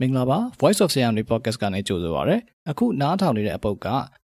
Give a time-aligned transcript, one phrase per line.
[0.00, 2.36] မင်္ဂလာပါ Voice of Siam ဒီ podcast ကနေကြိုဆိုပါရစေ
[2.70, 3.88] အခုနားထောင်နေတဲ့အပုတ်က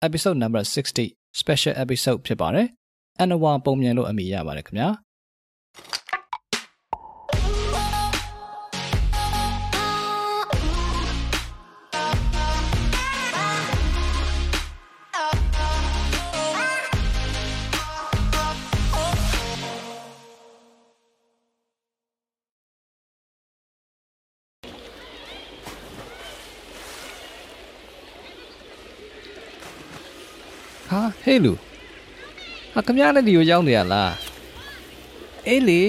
[0.07, 2.67] episode number 60 special episode ဖြစ်ပါတယ်
[3.19, 4.89] အန်နဝါပုံမြန်လို့အမည်ရပါတယ်ခင်ဗျာ
[31.23, 31.53] ဟာဟေးလူ
[32.73, 34.13] ဟာခမရနဲ့ဒီကိုရောက်နေရလား
[35.47, 35.81] အေးလေ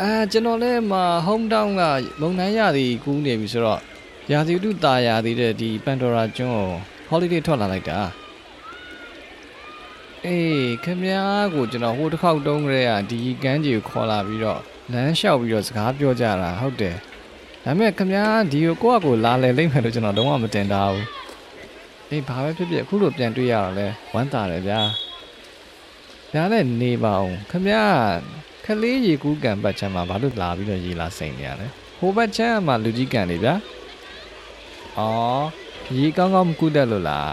[0.00, 0.92] အာကျွန်တော်လည်းမ
[1.26, 1.82] home town က
[2.20, 3.80] မုံနိုင်ရသည်ကူးနေပြီဆိုတော့
[4.32, 6.68] ရာသီဥတုตาရာသီတဲ့ဒီပန်တိုရာကျွန်းကို
[7.10, 7.98] holiday ထွက်လာလိုက်တာ
[10.26, 11.16] အေးခမရ
[11.54, 14.60] ကိုကျွန်တော်ဟိုတစ်ခေါက်တုံးကလေးကဒီကမ်းကြီးကိုခေါ်လာပြီးတော့
[14.92, 16.96] လမ်းလျှောက်ပြီးတော့စကားပြောကြတာဟုတ်တယ်
[17.64, 18.20] ဒါပေမဲ့ခမရ
[18.52, 21.17] ဒီကိုကိုယ့်အကိုလာလဲလိမ့်မယ်လို့ကျွန်တော်လုံးဝမတင်တာဘူး
[22.10, 24.80] အေးဘာပဲဖြစ်ဖြစ်အခုလိုပြန်တွေ့ရတော့လဲဝမ်းသာတယ်ဗျာ။
[26.34, 27.76] ဒါနဲ့နေပါအောင်ခမရ
[28.64, 31.66] ခလေးရေကူးကန်ပတ်ချမ်းမှာဘာလို့လာပြီးတော့ရေလာစိန်နေရလဲ။
[31.98, 33.54] ဟိုဘက်ချမ်းမှာလူကြီးကန်နေဗျာ။
[34.98, 35.44] အော်
[35.96, 37.30] ရေကောင်းကောင်းမကူးတတ်လို့လား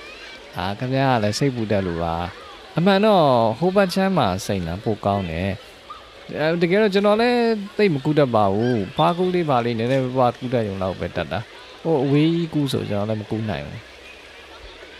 [0.56, 2.14] ။အာခမရကလည်းစိတ်ပူတတ်လို့ပါ။
[2.76, 3.24] အမှန်တော့
[3.58, 5.50] ဟိုဘက်ချမ်းမှာစိန်တာပိုကောင်းတယ်။
[6.38, 7.40] အဲတကယ်တော့ကျွန်တော်လည်း
[7.76, 11.38] သိပ်မကူးတတ်ပါဘူး။ဖားကူးလေးပါလေးနည်းနည်းပါးကူးတတ်ရုံလောက်ပဲတတ်တာ။
[11.82, 13.80] ဟိုအဝေးကြီးကူးဆိုကျွန်တော်လည်းမကူးနိုင်ဘူး။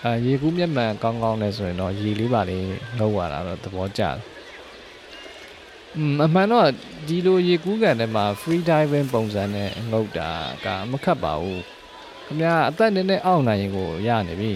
[0.05, 4.17] အဲရေကူးမျက်မှန်ကောင်းကောင်းလဲဆိုရင်တော့ရေလေးပါလေးငုပ်ရတာတော့သဘောကျတယ်။
[5.97, 6.69] อืมအမှန်တော့
[7.09, 10.31] ဒီလိုရေကူးကန်ထဲမှာ free diving ပုံစံနဲ့ငုပ်တာ
[10.65, 11.61] ကမခတ်ပါဘူး။
[12.27, 14.53] ခင်ဗျာအသက်နည်းနည်းအောင့်နိုင်ရင်ကိုရနေပြီ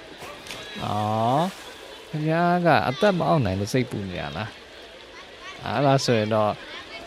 [0.84, 1.46] ။အော်
[2.08, 4.48] ခင်ဗျာကအသက်မအောင့်နိုင်လို့စိတ်ပူနေရလား။
[5.64, 6.50] အားလားဆိုရင်တော့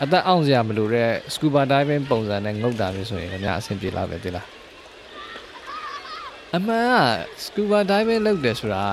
[0.02, 4.48] အသက်အောင့်စရာမလိုတဲ့ scuba diving ပုံစံနဲ့ငုပ်တာမျိုးဆိုရင်ခင်ဗျာအဆင်ပြေလာပဲတိလား။
[6.55, 6.95] အမှန်က
[7.43, 8.87] scuba diving လုပ်တယ်ဆိုတာ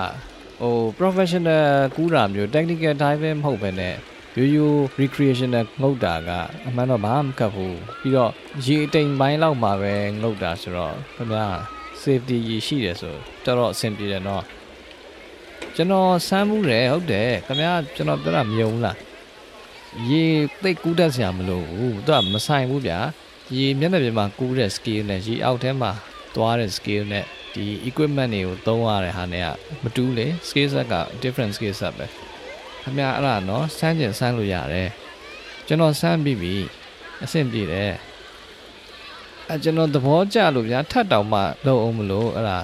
[0.61, 1.65] ဟို professional
[1.97, 3.97] ကူးတာမျိုး technical diving မဟုတ်ဘဲနဲ့
[4.37, 6.31] ရိုးရိုး recreational ငုတ်တာက
[6.67, 8.33] အမှန်တော့ဘာမှမကပ်ဘူးပြီးတော့
[8.65, 11.47] ရေအတိမ်ပိုင်းလောက်မှာပဲငုတ်တာဆိုတော့ခင်ဗျာ
[12.03, 13.15] safety ရေရှိတယ်ဆို
[13.45, 14.43] တော်တော်အဆင်ပြေတယ်เนาะ
[15.77, 18.97] ကျွန်တော်စမ်းမှုတယ်ဟုတ်တယ်ခင်ဗျာကျွန်တော်ပြောတာမယုံဘူးလား
[20.09, 20.25] ရေ
[20.63, 22.99] သိပ်ကူးတတ်စရာမလိုဘူးသူကမဆိုင်ဘူးဗျာ
[23.57, 25.91] ရေမျက်နှာပြင်မှာကူးတဲ့ scale နဲ့ရေအောက်ထဲမှာ
[26.35, 27.25] သွားတဲ့ scale နဲ့
[27.56, 29.48] ဒီ equipment တွေကိုသုံးရတဲ့ဟာနဲ့က
[29.84, 32.06] မတူးလေ scale set က different scale set ပဲ
[32.82, 34.90] ခင်ဗျာအဲ့ဒါနော်စမ်းကျင်စမ်းလို့ရတယ်
[35.68, 36.56] ကျွန်တော်စမ်းပြီးပြီ
[37.24, 37.94] အဆင်ပြေတယ်
[39.50, 42.60] အဲကျွန်တော်သဘောကျလို့ဗျာထပ်တောင်မှလုပ်အောင်မလို့အဲ့ဒါ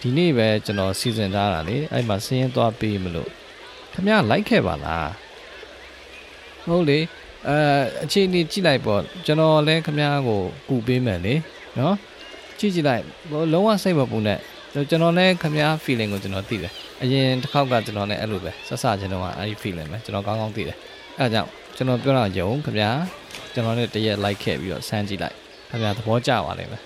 [0.00, 3.30] ဒီနေ့ပဲကျွန်တော်စီစဉ်ထားတာလေအဲ့မှာစင်းရင်သွားပေးမလို့
[3.92, 5.10] ခင်ဗျာလိုက်ခဲ့ပါလား
[6.68, 6.98] ဟုတ်လေ
[7.48, 7.56] အဲ
[8.04, 11.34] အခြေအနေကြည့်လိုက်ပေါ့ကျွန်တော်လည်းခင်ဗျားကိုကူပေးမယ်လေ
[11.78, 11.94] နော်
[12.58, 13.02] ကြည့်ကြည့်လိုက်
[13.52, 14.38] လုံးဝစိတ်မပူနဲ့
[14.90, 20.76] ကျွန်တော်လည်းခမည်း feeling ကိုကျွန်တော်သိတယ်အရင်တစ်ခေါက်ကကျွန်တော်လည်းအဲ့လိုပဲဆက်စခြင်းတော့အဲ့ဒီ feeling ပဲကျွန်တော်ကောင်းကောင်းသိတယ်
[21.18, 22.98] အဲ့ဒါကြောင့်ကျွန်တော်ပြောတာယုံခမည်း
[23.52, 25.34] ကျွန်တော်လည်းတရက် like ခဲ့ပြီးတော့စမ်းကြည့်လိုက်
[25.70, 26.82] ခမည်းသဘောကျပါလိမ့်မယ်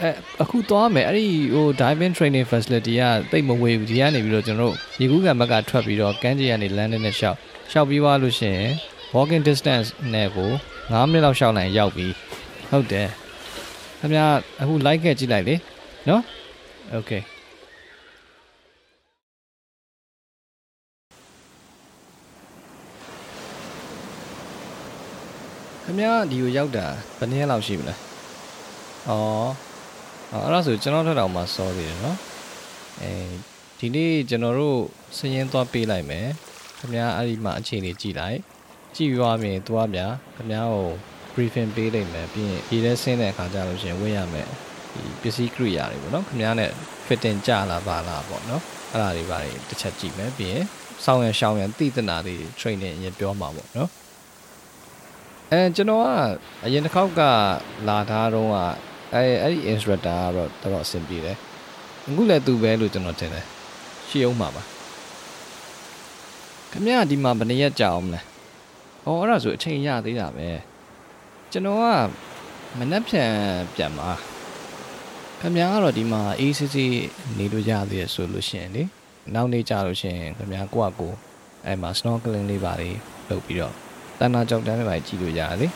[0.00, 0.10] အဲ
[0.42, 7.36] အခုသွားမယ်အဲ့ဒီဟို diving training facility ကတိတ်မဝေးဘူးဒီကနေပြီးတော့ကျွန်တော်တို့ရေကူးကန်ဘက်ကထွက်ပြီးတော့ကမ်းခြေကနေ landing နဲ့ရှောက်
[7.72, 8.70] ရှောက်ပြီးသွားလို့ရှိရင်
[9.14, 10.50] walking distance နဲ့ကို
[10.80, 12.06] 9မိနစ်လောက်ရှောက်နိုင်ရောက်ပြီ
[12.70, 13.08] ဟုတ်တယ်
[14.00, 14.26] ခင်ဗျာ
[14.60, 15.54] အခု like ခဲ့ကြည့်လိုက်လေ
[16.08, 16.22] နော်
[16.96, 17.22] okay
[25.82, 26.86] ခင်ဗျာဒီကိုရောက်တာ
[27.18, 27.96] ဘယ်နည်းလောက်ရှိမလဲဩ
[30.30, 32.18] အဲ့ဒါဆိုကျွန်တော်တို့တော့မှစောသေးတယ်နော်
[33.02, 33.12] အဲ
[33.78, 34.78] ဒီနေ့ကျွန်တော်တို့
[35.16, 36.26] စရင်သွားပေးလိုက်မယ်
[36.78, 38.38] ခင်ဗျာအဲ့ဒီမှာအခြေအနေကြည့်လိုက်
[38.94, 40.88] ကြည့်ပြီးသွားပြင်သွားဗျာခင်ဗျာကို
[41.36, 44.48] briefing ပေးလိုက်မယ်ပြီးရင်ဒီထဲဆင်းတဲ့အခါကျလို့ရှိရင်ဝေ့ရမယ်
[44.94, 46.70] ဒီပစ္စည်းကိရိယာတွေပေါ့နော်ခင်ဗျားနဲ့
[47.06, 48.62] fitting ကြလားပါလားပေါ့နော်
[48.92, 50.64] အဲ့ဒါတွေပါတွေတစ်ချက်ကြည့်မယ်ပြီးရင်
[51.04, 53.90] စောင်းရရှောင်းရသိသနာတွေ training အရင်ပြောမှာပေါ့နော်
[55.52, 56.06] အဲကျွန်တော်က
[56.64, 57.20] အရင်တစ်ခေါက်က
[57.88, 58.56] လာထားတော့က
[59.14, 61.36] အဲအဲ့ဒီ instructor ကတော့တော်တော်အဆင်ပြေတယ်
[62.06, 63.44] အခုလည်းသူပဲလို့ကျွန်တော်ထင်တယ်
[64.08, 64.62] ရှေ့အောင်မှာပါ
[66.70, 70.48] ခင်ဗျားဒီမှာဘယ်နှစ်ရက်ကြာအောင်မလဲဩအဲ့ဒါဆိုအချိန်ရသေးတာပဲ
[71.52, 71.84] ကျွန်တော်က
[72.78, 73.32] မနှက်ဖြန်
[73.74, 74.10] ပြန်ပါ
[75.40, 76.92] ခင်ဗျားကတော့ဒီမှာအေးစစ်စစ်
[77.38, 78.82] နေလို့ရသေးရဆိုလို့ရှိရင်လေ
[79.34, 81.12] နောက်နေ့ကြလို့ရှိရင်ခင်ဗျားကိုယ့်အကို
[81.64, 82.98] အဲ့မှာ snorkeling လေးပါလေး
[83.30, 83.74] လုပ်ပြီးတော့
[84.18, 85.68] တန်တာကြောက်တန်းလေးပါကြည့်လို့ရတယ်လေ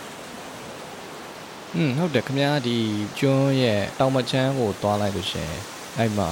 [1.74, 2.76] อืมဟုတ်တယ်ခင်ဗျားဒီ
[3.18, 5.60] ကျွန်းရဲ့တောင်မချမ်းကိုသွားလိုက်လို့ရှိရင်
[5.98, 6.30] အဲ့မှာ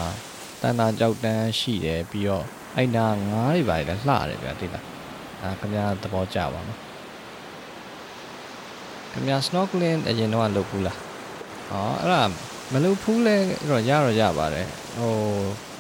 [0.63, 2.45] တန်တာကြောက်တန်းရှိတယ်ပြီးတော့
[2.77, 3.95] အဲ့နာငားတွေပါလေလှ
[4.29, 4.85] တယ်ဗျာတိလား
[5.43, 6.88] အာခင်ဗျားသဘောကျပါနော်
[9.13, 10.97] ခင်ဗျာ snorkeling အရင်တော့လုပ်ဘူးလား။
[11.73, 12.23] အော်အဲ့ဒါ
[12.73, 13.37] မလုပ်ဘူးလဲ
[13.71, 14.67] တော့ရတော့ရပါတယ်။
[14.99, 15.13] ဟို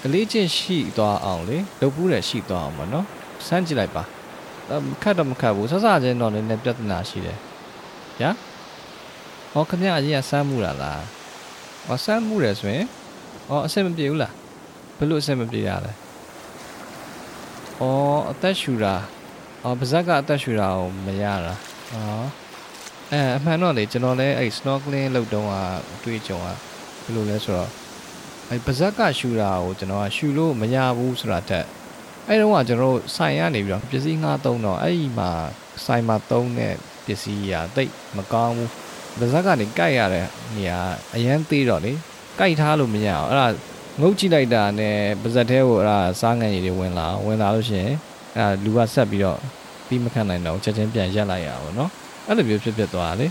[0.02, 3.06] ကလေးချင်းရှိသွားအောင်လေလုပ်ဘူးတယ်ရှိသွားအောင်ပေါ့နော်။
[3.46, 4.02] စမ်းကြည့်လိုက်ပါ။
[4.88, 7.38] မခတ်တော့မခတ်ဘူးဆဆချင်းတော့လည်းပြဿနာရှိတယ်။
[8.20, 8.30] ညာ။
[9.52, 11.00] ဟောခင်ဗျာအရင်ကစမ်းမှုတာလား။
[11.86, 12.86] ဟောစမ်းမှုတယ်ဆိုရင်
[13.48, 14.32] ဟောအဆင်မပြေဘူးလား။
[14.96, 15.92] ဘယ်လိုအဆင်မပြေရလဲ။
[17.80, 18.94] အော်အသက်ရှူတာ
[19.64, 21.54] အော်ပါဇက်ကအသက်ရှူတာကိုမရတာ။
[21.94, 22.28] အော်
[23.12, 25.54] အဲအမှန်တော့လေကျွန်တော်လည်းအဲ့ snorkeling လုပ်တုန်းက
[25.94, 27.70] အတွေ့အကြုံကဘယ်လိုလဲဆိုတော့
[28.50, 31.66] အဲ့ပါဇက်ကရှူတာကိုကျွန်တော်ကရှူလို့မရဘူးဆိုတာတက်
[32.28, 35.30] အဲ့တော့ကကျွန်တော်တို့ဆိုင်ရနေပြီးတော့ပစ္စည်းငှားသုံးတော့အဲ့ဒီမှာ
[35.84, 36.74] ဆိုင်မှာသုံးတဲ့
[37.06, 38.70] ပစ္စည်းရာတိတ်မကောင်းဘူး
[39.18, 40.26] ပါဇက်ကနေကြိုက်ရတဲ့
[40.56, 40.78] နေရာ
[41.14, 41.92] အရန်သေးတော့လေ
[42.38, 43.46] ကြိုက်ထားလို့မရအောင်အဲ့ဒါ
[44.00, 47.92] ငုတ်ကြည့်လိုက်တာနဲ့ပါဇက်ထဲကိုအဲ့ဒါစားငံရည်တွေဝင်လာဝင်လာလို့ရှိရင်
[48.36, 49.38] အဲ့ဒါလူကဆက်ပြီးတော့
[49.86, 51.90] ပြီးမခံနိုင်တော့ချက်ချင်းပြန်ရက်လိုက်ရအောင်နော်
[52.28, 53.26] အဲ့လိုမျိုးဖြစ်ဖြစ်သွားတာလေ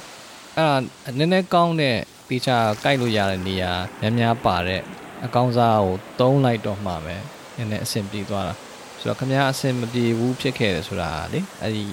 [0.57, 0.75] အဲ့ဒါ
[1.17, 1.97] နည်းနည်းကောင်းတဲ့
[2.29, 3.71] တေချာကြိုက်လို့ရတဲ့နေရာ
[4.01, 4.81] များများပါတဲ့
[5.25, 7.15] အကောင်းစားကိုတုံးလိုက်တော့မှပဲ
[7.55, 8.53] နည်းနည်းအဆင်ပြေသွားတာ
[8.99, 11.83] ဆိုတော့ခမည်းအဆင်မပြေဘူးဖြစ်ခဲ့တယ်ဆိုတာလေအဲ့ဒီ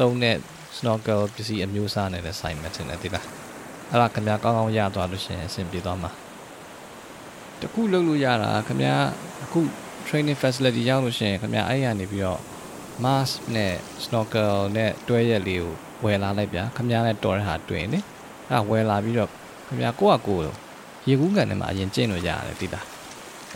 [0.00, 0.36] တုံးတဲ့
[0.76, 3.26] snorkel ပစ္စည်းအမျိုးအစားနဲ့လည်းဆိုင်မှတင်တယ်ဒီလား
[3.90, 6.10] အဲ့ဒါခမည်းကောင်းကောင်းရသွားလို့ရှိရင်အဆင်ပြေသွားမှာ
[7.60, 8.96] တခုလုပ်လို့ရတာခမည်း
[9.44, 9.60] အခု
[10.06, 12.40] training facility ရောက်လို့ရှိရင်ခမည်းအဲ့ရနေပြီးတော့
[13.04, 13.74] mask နဲ့
[14.04, 17.99] snorkel နဲ့တွဲရက်လေးကို ဝယ်လာလိုက်ဗျာခမည်းနဲ့တော်တဲ့ဟာတွေ့နေ
[18.49, 19.29] အဲ့ဝယ်လာပြီးတော့
[19.67, 20.39] ခမည်းကိုကကို
[21.07, 22.81] ရေကူးကန်ထဲမှာအရင်ကျင့်လို့ရတယ်တိတာ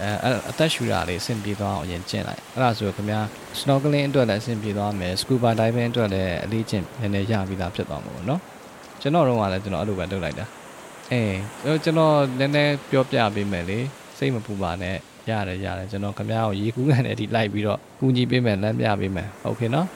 [0.02, 3.26] အဲအသက်ရှူတာလေးအဆင်ပြေသွားအောင်အရင်ကျင့်လိုက်အဲ့ဒါဆိုခမည်း
[3.60, 8.42] snorkeling အတွက်လည်းအဆင်ပြေသွားမယ် scuba diving အတွက်လည်းအလေးကျင့်နည်းနည်းရပြီးသားဖြစ်သွားမှာပေါ့နော်
[9.02, 10.46] ကျွန်တော်တို့ကလည်းကျွန်တော်အဲ့လိုပဲလုပ်လိုက်တာ
[11.12, 11.36] အေး
[11.84, 13.80] ကျွန်တော်နည်းနည်းပြောပြပေးမယ်လေ
[14.18, 14.96] စိတ်မပူပါနဲ့
[15.30, 19.88] ရတယ်ရတယ်ကျွန်တော်ခမည်းကိုရေကူးကန်ထဲဒီလိုက်ပြီးတော့ကူညီပေးမယ်လမ်းပြပေးမယ်โอเคနော်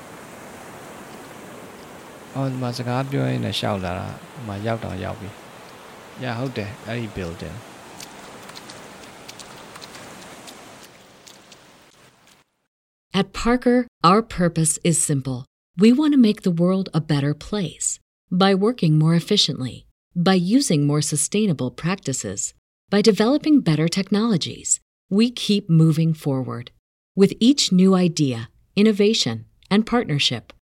[2.36, 5.30] အော်ဒီမှာစကားပြောရင်းနဲ့ရှောက်လာတာဟိုမှာရောက်တော့ရောက်ပြီ။
[6.21, 7.57] ညာဟုတ်တယ်အဲ့ဒီ building
[13.19, 15.39] At Parker, our purpose is simple.
[15.83, 17.88] We want to make the world a better place
[18.31, 19.75] by working more efficiently,
[20.15, 22.56] by using more sustainable practices,
[22.89, 24.80] by developing better technologies.
[25.12, 26.71] We keep moving forward.
[27.15, 30.51] With each new idea, innovation, and partnership,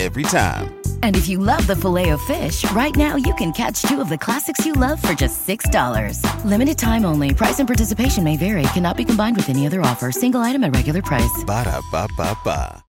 [0.00, 0.74] every time.
[1.02, 4.08] And if you love the filet of fish, right now you can catch two of
[4.08, 6.44] the classics you love for just $6.
[6.44, 7.34] Limited time only.
[7.34, 8.64] Price and participation may vary.
[8.74, 10.10] Cannot be combined with any other offer.
[10.10, 11.44] Single item at regular price.
[11.44, 12.84] Ba da ba ba ba.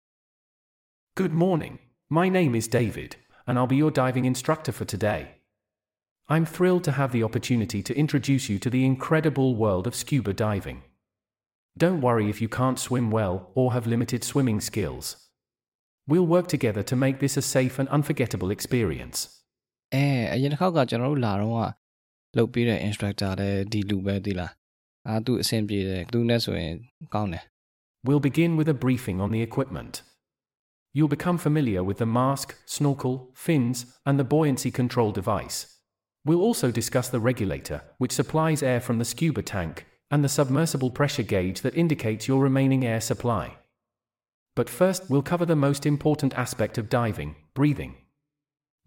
[1.15, 1.79] Good morning.
[2.09, 5.33] My name is David, and I'll be your diving instructor for today.
[6.27, 10.33] I'm thrilled to have the opportunity to introduce you to the incredible world of scuba
[10.33, 10.83] diving.
[11.77, 15.17] Don't worry if you can't swim well or have limited swimming skills.
[16.10, 19.18] We'll work together to make this a safe and unforgettable experience.
[19.94, 21.60] အဲအရင်တစ်ခေါက်ကကျွန်တော်တို့လာတော့က
[22.38, 24.52] လုပ်ပြီးတဲ့ instructor လည်းဒီလူပဲဒီလား
[25.08, 26.74] အာသူအဆင်ပြေတယ်သူနဲ့ဆိုရင်
[27.14, 27.44] ကောင်းတယ်
[28.06, 29.94] We'll begin with a briefing on the equipment.
[30.96, 33.78] You'll become familiar with the mask, snorkel, fins,
[34.08, 35.58] and the buoyancy control device.
[36.26, 40.92] We'll also discuss the regulator, which supplies air from the scuba tank, and the submersible
[41.00, 43.46] pressure gauge that indicates your remaining air supply.
[44.56, 47.94] But first, we'll cover the most important aspect of diving breathing.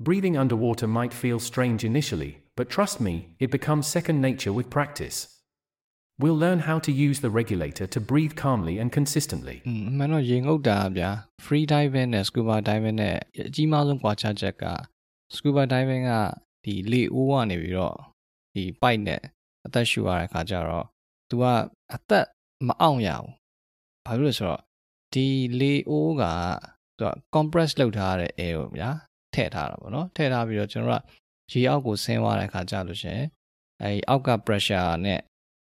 [0.09, 5.19] Breathing underwater might feel strange initially, but trust me, it becomes second nature with practice.
[6.23, 9.57] We'll learn how to use the regulator to breathe calmly and consistently.
[9.69, 11.11] อืมအမှန်တော့ရေငုပ်တာဗျာ
[11.45, 14.65] free diving နဲ့ scuba diving နဲ့အကြီးမားဆုံးကွာခြားချက်က
[15.35, 16.13] scuba diving က
[16.65, 17.97] ဒီလေအိုးကနေပြီးတော့
[18.55, 19.21] ဒီ pipe နဲ့
[19.67, 20.87] အသက်ရှူရတဲ့ခါကျတော့
[21.29, 21.45] तू က
[21.95, 22.27] အသက်
[22.67, 23.29] မအောင်ရဘူး
[24.07, 24.61] ဘာလို့လဲဆိုတော့
[25.14, 25.28] ဒီ
[25.60, 26.24] လေအိုးက
[27.00, 28.90] तू က compress လုပ်ထားတဲ့ air ကိုဗျာ
[29.34, 31.04] ထည့်ထားတာပေါ့နော်ထည့်ထားပြီးတော့ကျွန်တော်တို့
[31.52, 33.26] ကရေအောက်ကိုဆင်းသွားတဲ့ခါကျလို့ရှရင်
[33.82, 35.20] အဲဒီအောက်က pressure နဲ့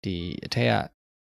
[0.04, 0.74] ဒီအထက်က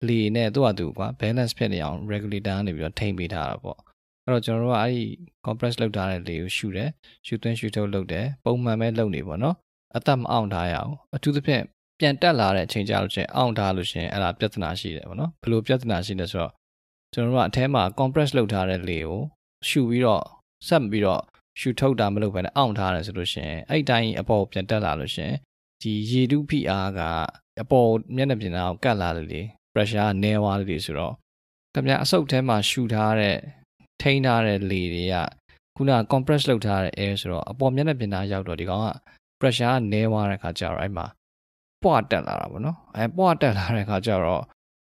[0.07, 3.79] လေနဲ့သူ့ဟာသူကွာ balance ဖြစ်နေအောင် regulator ကနေပြီးတော့ထိန်းပေးထားတာပေါ့
[4.23, 5.03] အဲ့တော့ကျွန်တော်တို့ကအဲ့ဒီ
[5.45, 6.89] compress လုပ်ထားတဲ့လေကိုရှူတယ်
[7.25, 9.55] ရှူသွင်းရှူထုတ်လုပ်တယ်ပုံမှန်ပဲလုပ်နေပေါ့နော်
[9.97, 11.63] အသက်မအောင်ထားရအောင်အထူးသဖြင့်
[11.99, 16.51] ပြန်တက်လာတဲ့အချိန်ကြာလို့ချင်းအောင်ထားလို့ရှင်အဲ့ဒါပြဿနာရှိတယ်ပေါ့နော်ဘယ်လိုပြဿနာရှိလဲဆိုတော့
[17.15, 19.19] ကျွန်တော်တို့ကအထဲမှာ compress လုပ်ထားတဲ့လေကို
[19.67, 20.23] ရှူပြီးတော့
[20.67, 21.21] ဆက်ပြီးတော့
[21.59, 25.31] ရှူထုတ်တာမလုပ်ဘဲနဲ့အောင်ထားတယ်ဆိုလို့ရှင်အဲ့တိုင်းအပေါ်ပြန်တက်လာလို့ရှင်
[25.81, 26.99] ဒီရေတုဖိအားက
[27.61, 29.41] အပေါ်မျက်နှာပြင်သားကိုကတ်လာတယ်လေ
[29.73, 31.13] pressure ကနည်းသွားတယ်ဆိုတော့
[31.73, 33.37] ခင်ဗျအဆုပ်ထဲမှာရှူထားတဲ့
[34.01, 35.15] ထိန်းထားတဲ့လေတွေက
[35.75, 38.87] ခုနက compress လုပ်ထားတဲ့ air ဆိုတော့အပေါ်မျက်နှာပြင်သားရောက်တော့ဒီကောင်က
[39.39, 41.05] pressure ကနည်းသွားတဲ့ခါကျတော့အဲ့မှာ
[41.83, 44.43] ပွားတက်လာတာပေါ့နော်အဲပွားတက်လာတဲ့ခါကျတော့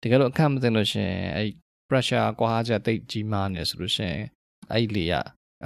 [0.03, 1.49] တကယ်လို့အခက်မသိလို့ရှင်အဲ့
[1.89, 4.15] pressure ကွာချက်တိတ်ကြီးမားနေဆိုလို့ရှင်
[4.73, 5.15] အဲ့လေက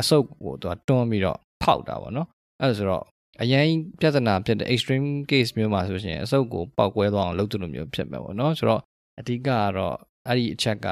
[0.00, 2.28] အဆုပ်ကိုသူကတွန်းပြီးတော့ဖောက်တာပေါ့နော်
[2.60, 3.04] အဲ့ဒါဆိုတော့
[3.42, 3.66] အရင်
[4.00, 8.82] ပြဿနာဖြစ်တဲ့ extreme case မျိုးမှာဆိုရှင်အဆုပ်ကိုပောက်ကွဲသွားအောင်လုပ်တယ်လို့မျိုးဖြစ်မှာပေါ့နော်ဆိုတော့
[9.20, 9.96] အဓိကကတော့
[10.26, 10.88] အဲ့ဒီအချက်က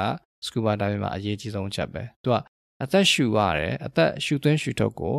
[0.46, 2.36] scuba diving မှာအရေးကြီးဆုံးအချက်ပဲသူက
[2.82, 5.14] အသက်ရှူရတယ်အသက်ရှူသွင်းရှူထုတ်ကို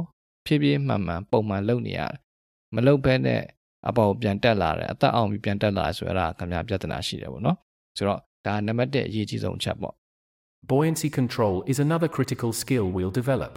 [0.45, 2.13] ဖြည်းဖြည်းမှန်မှန်ပုံမှန်လုပ်နေရတယ်
[2.75, 3.41] မလုပ်ဘဲနဲ့
[3.89, 7.57] အပေါ်ပြန်တက်လာတယ်အသက်အောင်ပြီးပြန်တက်လာတယ်ဆိုရတာခင်ဗျာပြဿနာရှိတယ်ပေါ့နော်
[7.97, 9.95] ဆိုတော့ ဒါနံပါတ်1အရေးကြီးဆုံးအချက်ပေါ့
[10.69, 13.53] Buoyancy control is another critical skill we'll develop.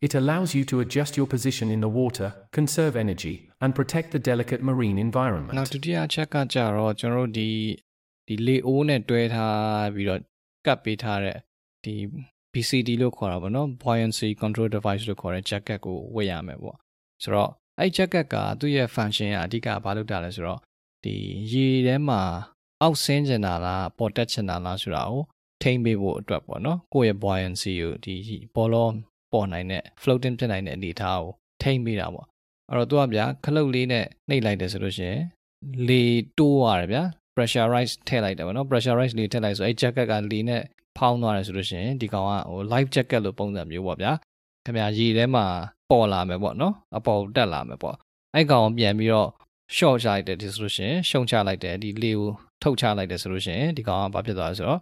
[0.00, 2.28] It allows you to adjust your position in the water,
[2.58, 5.54] conserve energy, and protect the delicate marine နောက် environment.
[5.74, 7.48] ဒုတိယအချက်ကကြတော့ကျွန်တော်တို့ဒီ
[8.26, 10.20] ဒီလေအိုးနဲ့တွဲထားပြီးတော့
[10.66, 11.36] ကပ်ပေးထားတဲ့
[11.84, 11.94] ဒီ
[12.52, 16.76] BCD လို့ခေါ်တာပေါ့နော် buoyancy control device လို့ခေါ်တဲ့ jacket ကိုဝတ်ရမယ်ပေါ့
[17.22, 20.60] ဆိုတော့အဲ့ jacket ကသူ့ရဲ့ function ကအဓိကဘာလုပ်တာလဲဆိုတော့
[21.04, 21.14] ဒီ
[21.52, 22.20] ရေထဲမှာ
[22.82, 25.22] အောက်ဆင်းကျင်တာလားပေါ်တက်ချင်တာလားဆိုတာကို
[25.62, 28.14] ထိမ့်ပေးဖို့အတွက်ပေါ့နော်ကိုယ့်ရဲ့ buoyancy ကိုဒီ
[28.54, 28.94] ဘောလုံး
[29.32, 31.32] ပေါ်နိုင်တဲ့ floating ဖြစ်နိုင်တဲ့အနေအထားကို
[31.62, 32.26] ထိမ့်ပေးတာပေါ့
[32.70, 35.20] အဲ့တော့သူကဗျာခလုတ်လေးနဲ့နှိပ်လိုက်တယ်ဆိုလို့ရှိရင်
[35.88, 36.02] လေ
[36.38, 37.02] တိုးရတယ်ဗျာ
[37.34, 40.62] pressurize ထည့်လိုက်တယ်ဗောနော် pressurize လေထည့်လိုက်ဆိုအဲ့ jacket ကလေနဲ့
[40.98, 44.12] ဖောင်းသွားတယ်ဆိုလို့ရှိရင်ဒီကောင်ကဟို life jacket လို့ပုံစံမျိုးပေါ့ဗျာ
[44.64, 45.44] ခင်ဗျာရေထဲမှာ
[45.90, 47.96] ပေါ်လာမယ်ပေါ့နော်အပေါ်တက်လာမယ်ပေါ့
[48.34, 49.28] အဲ့ကောင်ကိုပြန်ပြီးတော့
[49.76, 52.30] short ချလိုက်တယ်ဒီဆိုလို့ရှိရင်ရှုံချလိုက်တယ်ဒီလေကို
[52.62, 54.80] ထုတ်ချလိုက်တယ်ဆိုလို့ရှိရင်ဒီကောင်ကဘာဖြစ်သွားလဲဆိုတော့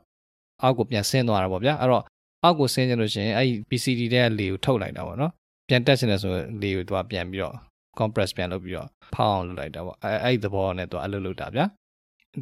[0.63, 2.03] အောက်ကိုပြန်ဆင်းသွားတာပေါ့ဗျာအဲ့တော့
[2.43, 5.33] အောက်ကိုဆင်းကြလို့ရှိရင်အဲ့ဒီ PCD တဲ့လေကိုထုတ်လိုက်တာပေါ့နော်
[5.69, 7.55] ပြန်တက်ချင်တယ်ဆိုရင်လေကိုသူကပြန်ပြီးတော့
[7.99, 11.65] compress ပြန်လုပ်ပြီးတော့ဖောင်းအောင်လုပ်လိုက်တာပေါ့အဲအဲ့ဒီသဘောနဲ့သူအလုပ်လုပ်တာဗျာ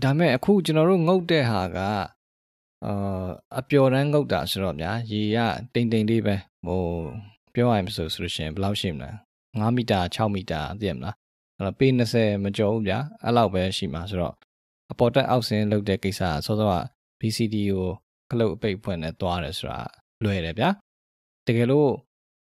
[0.03, 1.79] ဒါမဲ့အခုကျွန်တော်တို့ငုတ်တဲ့ဟာက
[2.87, 5.39] အာအပျော်တန်းငုတ်တာဆိုတော့ဗျာရေက
[5.75, 6.35] တိမ်တိမ်လေးပဲ
[6.67, 6.83] ဟို
[7.55, 9.11] ပြောရရင်ဆိုဆိုလို့ရှိရင်ဘယ်လောက်ရှိမလဲ
[9.61, 11.15] 9မီတာ6မီတာသိရမလား
[11.57, 14.35] အဲ့တော့ပေ20မကျော်ဘူးဗျာအဲ့လောက်ပဲရှိမှာဆိုတော့
[14.93, 16.75] အပေါ်တက်အောက်ဆင်းလုပ်တဲ့ကိစ္စကစောစောက
[17.21, 17.89] BCD ကို
[18.31, 19.79] ကလုတ်အပိတ်ဖွင့်နဲ့သွားတယ်ဆိုတာ
[20.25, 20.71] လွယ်တယ်ဗျာ
[21.47, 21.91] တကယ်လို့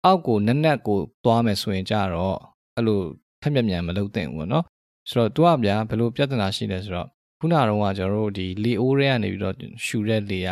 [0.04, 2.36] အောက်ကိုနက်နက်ကိုသွားမယ်ဆိုရင်ကြတော့
[2.76, 3.00] အဲ့လို
[3.42, 4.64] ဖက်မြက်မြန်မလုပ်သင့်ဘူးပေါ့နော်
[5.10, 7.08] ဆိုတော့ तू ကဗျာဘယ်လိုပြဿနာရှိလဲဆိုတော့
[7.40, 9.54] ခုနကတော့ကကျွန်တော်တို့ဒီလေအိုးတွေကနေပြီးတော့
[9.86, 10.50] ရှူတဲ့လေက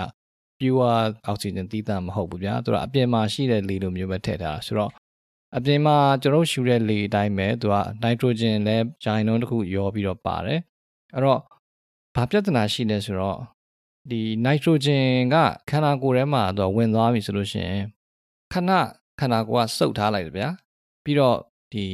[0.58, 4.90] pure oxygen တီးတာမဟုတ်ဘူးဗျာသူကအပြင်မှာရှိတဲ့လေလိုမျိုးပဲထည့်ထားတာဆိုတော့
[5.56, 10.60] အပြင်မှာကျွန်တော်ရှူတဲ့လေအတိုင်းပဲသူက nitrogen လည်းဂျိုင်နုန်းတစ်ခုရောပြီးတော့ပါတယ်
[11.14, 11.40] အဲ့တော့
[12.16, 13.38] ဘာပြဿနာရှိလဲဆိုတော့
[14.10, 15.36] ဒီ nitrogen က
[15.68, 17.82] ခန္ဓာကိုယ်ထဲမှာသူကဝင်သွားပြီဆိုလို့ရှိရင်
[18.52, 18.70] ခဏ
[19.20, 20.48] ခန္ဓာကိုယ်ကစုပ်ထားလိုက်တယ်ဗျာ
[21.04, 21.36] ပြီးတော့
[21.72, 21.84] ဒီ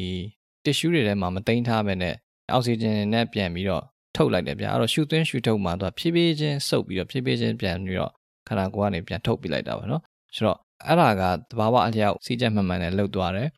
[0.65, 2.15] tissue တွေထဲမှာမသိမ်းထားပဲနဲ့
[2.51, 3.85] အောက်ဆီဂျင်နဲ့ပြန်ပြီးတော့
[4.17, 8.13] ထုတ်လိုက်တယ်ဗျာအဲ့တော့ရှူသွင်းရှူထုတ်မှာသူကဖြည်းဖြည်းချင်းစုပ်ပြီးတော့ဖြည်းဖြည်းချင်းပြန်ပြီးတော့
[8.49, 10.03] ခန္ဓာကိုယ်ကနေပြန်ထုတ်ပြလိုက်တာပါနော်
[10.35, 13.49] ဆိုတော့အဲ့ဒါကသဘာဝအလျောက်စီးချက်မှန်မှန်နဲ့လှုပ်သွားတယ်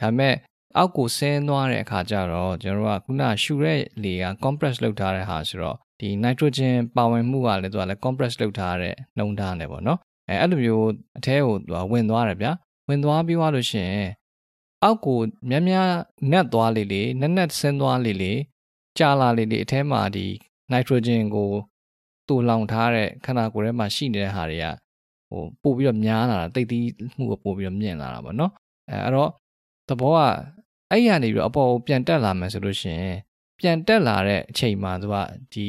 [0.00, 0.34] ဒါပေမဲ့
[0.76, 10.86] အောက်ကိုဆင်းသွားတဲ့အခါကျတော့ကျွန်တော်တို့ကခုနရှူတဲ့လေက compress လုပ်ထားတဲ့ဟာဆိုတော့ ဒီ nitrogen ပါဝင်မှုကလည်းသူကလည်း compress လုပ်ထားတဲ့နှုံထားတယ်ပေါ့နော်အဲအဲ့လိုမျိုး
[11.18, 12.52] အထဲကိုသူကဝင်သွားတယ်ဗျာ
[12.88, 14.10] ဝင်သွားပြီးသွားလို့ရှိရင်
[14.82, 15.18] အောက်ကို
[15.50, 15.88] များများ
[16.30, 18.32] နက်သွားလေလေနက်နက်ဆင်းသွားလေလေ
[18.98, 20.26] ကြာလာလေလေအထဲမှာဒီ
[20.72, 21.50] nitrogen ကို
[22.28, 24.66] တူလောင်ထားတဲ့ခန္ဓာကိုယ်ထဲမှာရှိနေတဲ့ဟာတွေက
[25.30, 26.84] ဟိုပို့ပြီးတော့များလာတာတိတ်သီး
[27.16, 28.52] မှုကပို့ပြီးတော့မြင့်လာတာပေါ့နော်
[28.90, 29.30] အဲအဲ့တော့
[29.88, 30.18] သဘောက
[30.90, 33.18] အဲ့ရနေပြီးတော့အပေါ်ကိုပြန်တက်လာမယ်ဆိုလို့ရှိရင်
[33.60, 35.16] ပြန်တက်လာတဲ့အချိန်မှာသူက
[35.52, 35.66] ဒီ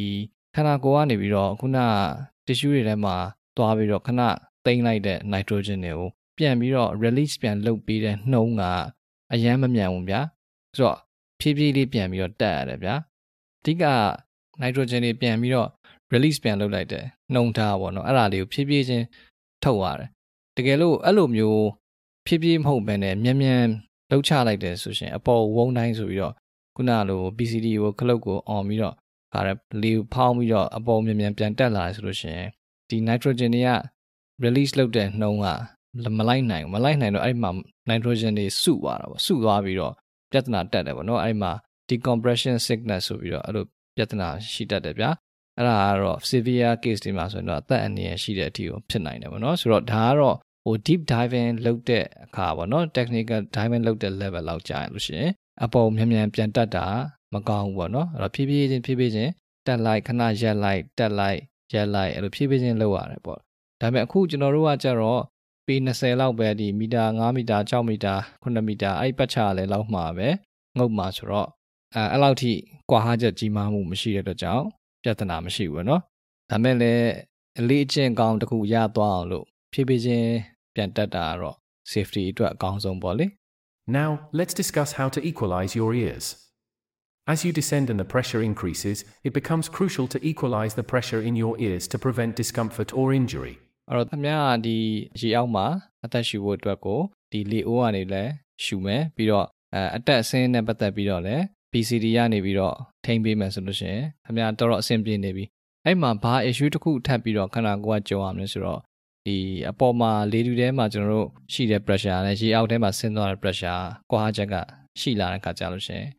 [0.55, 1.77] ခန္ဓာကိုယ်ကနေပြီးတော့ခုန
[2.45, 3.15] tissue တွေထဲမှာ
[3.57, 4.21] သွားပြီးတော့ခဏ
[4.65, 8.63] သိမ်းလိုက်တဲ့ nitrogen တွေကိုပြန်ပြီးတော့ release ပြန်လုပ်ပြီးတဲ့နှုံးက
[9.33, 10.21] အယမ်းမမြန်ဘူးဗျာ
[10.75, 10.97] ဆိုတော့
[11.39, 12.95] ဖြည်းဖြည်းလေးပြန်ပြီးတော့တက်ရတယ်ဗျာ
[13.61, 13.85] အဓိက
[14.61, 15.69] nitrogen တွေပြန်ပြီးတော့
[16.13, 19.05] release ပြန်လုပ်လိုက်တယ်နှုံထားပေါ့နော်အဲ့ဒါလေးကိုဖြည်းဖြည်းချင်း
[19.63, 20.09] ထုတ်ရတယ်
[20.57, 21.65] တကယ်လို့အဲ့လိုမျိုး
[22.25, 23.63] ဖြည်းဖြည်းမဟုတ်ဘဲနဲ့မြန်မြန်
[24.09, 26.33] လှုပ်ချလိုက်တယ်ဆိုရှင်အပေါ်ဝုန်းတိုင်းဆိုပြီးတော့
[26.81, 28.95] ခုနလို BCD ကိုခလုတ်ကိုအောင်ပြီးတော့
[29.33, 29.49] ခါရ
[29.83, 32.41] လေကိုဖောင်းပြီးတော့အပေါ်မြန်မြန်ပြန်တက်လာတယ်ဆိုလို့ရှင်
[32.89, 33.71] ဒီ nitrogen တွေက
[34.43, 35.47] release လုပ်တဲ့နှုံးက
[36.17, 37.51] မလိုက်နိုင်ဘူးမလိုက်နိုင်တော့အဲ့ဒီမှာ
[37.89, 39.93] nitrogen တွေစုသွားတာပေါ့စုသွားပြီးတော့
[40.31, 41.51] ပြဿနာတက်တယ်ပေါ့နော်အဲ့ဒီမှာ
[41.89, 45.09] decompression sickness ဆိုပြီးတော့အဲ့လိုပြဿနာရှိတတ်တယ်ဗျာ
[45.57, 55.31] အဲ့ဒါကတော့ severe case တွေမှာဆိုရင်တော့အသက်အန္တရာယ်ရှိတဲ့အထိကိုဖြစ်နိုင်တယ်ပေါ့နော်ဆိုတော့ဒါကတော့ဟို deep diving လုပ်တဲ့အခါပေါ့နော် technical diving လုပ်တဲ့ level လောက်ကြာရင်လို့ရှိရင်
[55.63, 56.85] အပေါ်မြန်မြန်ပြန်တက်တာ
[57.33, 59.31] မကောင်းဘူးပေါ့နော်အဲ့တော့ဖြည်းဖြည်းချင်းဖြည်းဖြည်းချင်း
[59.67, 61.39] တက်လိုက်ခဏရက်လိုက်တက်လိုက်
[61.73, 63.39] ရက်လိုက်အဲ့လိုဖြည်းဖြည်းချင်းလုပ်ရတယ်ပေါ့
[63.81, 65.21] ဒါပေမဲ့အခုကျွန်တော်တို့ကကြတော့
[65.67, 68.13] ပေ20လောက်ပဲဒီမီတာ5မီတာ6မီတာ
[68.43, 70.27] 9မီတာအဲ့ပတ်ချလည်းလောက်မှာပဲ
[70.77, 71.49] ငုတ်မှာဆိုတော့
[71.95, 72.53] အဲအဲ့လောက်ထိ
[72.89, 74.65] ကွာဟချက်ကြီးမားမှုမရှိတဲ့အတွက်ကြောင့်
[75.03, 76.01] ပြဿနာမရှိဘူးပေါ့နော်
[76.49, 77.09] ဒါပေမဲ့လည်း
[77.59, 80.29] အလေးအကျင့်ကောင်းတစ်ခုရသွားအောင်လို့ဖြည်းဖြည်းချင်း
[80.75, 81.55] ပြန်တက်တာတော့
[81.91, 83.25] safety အတွက်အကောင်းဆုံးပေါ့လေ
[83.87, 86.47] Now, let's discuss how to equalize your ears.
[87.27, 91.35] As you descend and the pressure increases, it becomes crucial to equalize the pressure in
[91.35, 93.55] your ears to prevent discomfort or injury.
[93.89, 94.77] အဲ့တော့ခင်ဗျားကဒီ
[95.19, 95.65] ရေအောက်မှာ
[96.05, 96.99] အသက်ရှူဖို့အတွက်ကို
[97.31, 98.31] ဒီလေအိုးကနေလည်း
[98.63, 105.45] ရှူမယ်ပြီးတော့အဲအတက်အဆင်းနဲ့ပတ်သက်ပြီးတော့လည်း BCD ကနေပြီးတော့ထိမ့်ပေးမယ်ဆိုလို့ရှိရင်ခင်ဗျားတော်တော်အဆင်ပြေနေပြီ
[105.85, 108.79] အဲ့မှာဘာ issue တစ်ခုထပ်ပြီးတော့ခန္ဓာကိုယ်ကကြုံရမလဲဆိုတော့
[109.25, 109.37] ဒီ
[109.69, 114.55] အပေါ်မှာလေတူထဲမှာကျွန်တော်တို့ရှိတဲ့ pressure နဲ့ရေအောက်ထဲမှာဆင်းသွားတဲ့ pressure ကွာချက်က
[114.99, 116.09] ရှိလာတဲ့ခါကြလို့ရှိရင်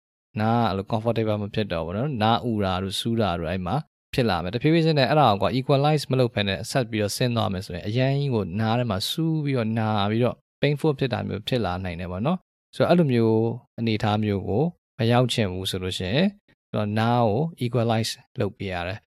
[0.41, 3.77] နားအဲ့လို comfortable မဖြစ်တော့ဘူးနော်နားဥတာတို့စူးတာတို့အဲ့မှာ
[4.15, 12.39] ဖြစ်လာမယ်တဖြည်းဖြည်းချင်းနဲ့အဲ့ဒါကို equalize မလုပ်ဖ ೇನೆ ဆက်ပြီးတော့ဆင်းသွားမယ်ဆိုရင်အရန်ကြီးကိုနားထဲမှာစူးပြီးတော့နာပြီးတော့ painful ဖြစ်တာမျိုးဖြစ်လာနိုင်တယ်ပေါ့နော်
[12.75, 13.39] ဆိုတော့အဲ့လိုမျိုး
[13.79, 14.63] အနေအထားမျိုးကို
[14.99, 16.27] မရောက်ချင်ဘူးဆိုလို့ရှိရင်
[16.75, 18.99] တော့နားကို equalize လုပ်ပြရတယ်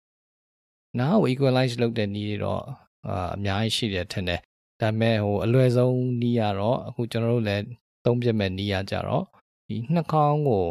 [0.98, 2.62] နားကို equalize လုပ်တဲ့နည်းတွေတော့
[3.08, 4.40] အာအများကြီးရှိတယ်ထင်တယ်
[4.80, 7.64] ဒါပေမဲ့ဟိုအလွယ်ဆုံးနည်းကတော့အခုကျွန်တော်တို့လည်း
[8.04, 9.24] သုံးပြမဲ့နည်းရကြတော့
[9.68, 10.64] ဒီနှာခေါင်းကို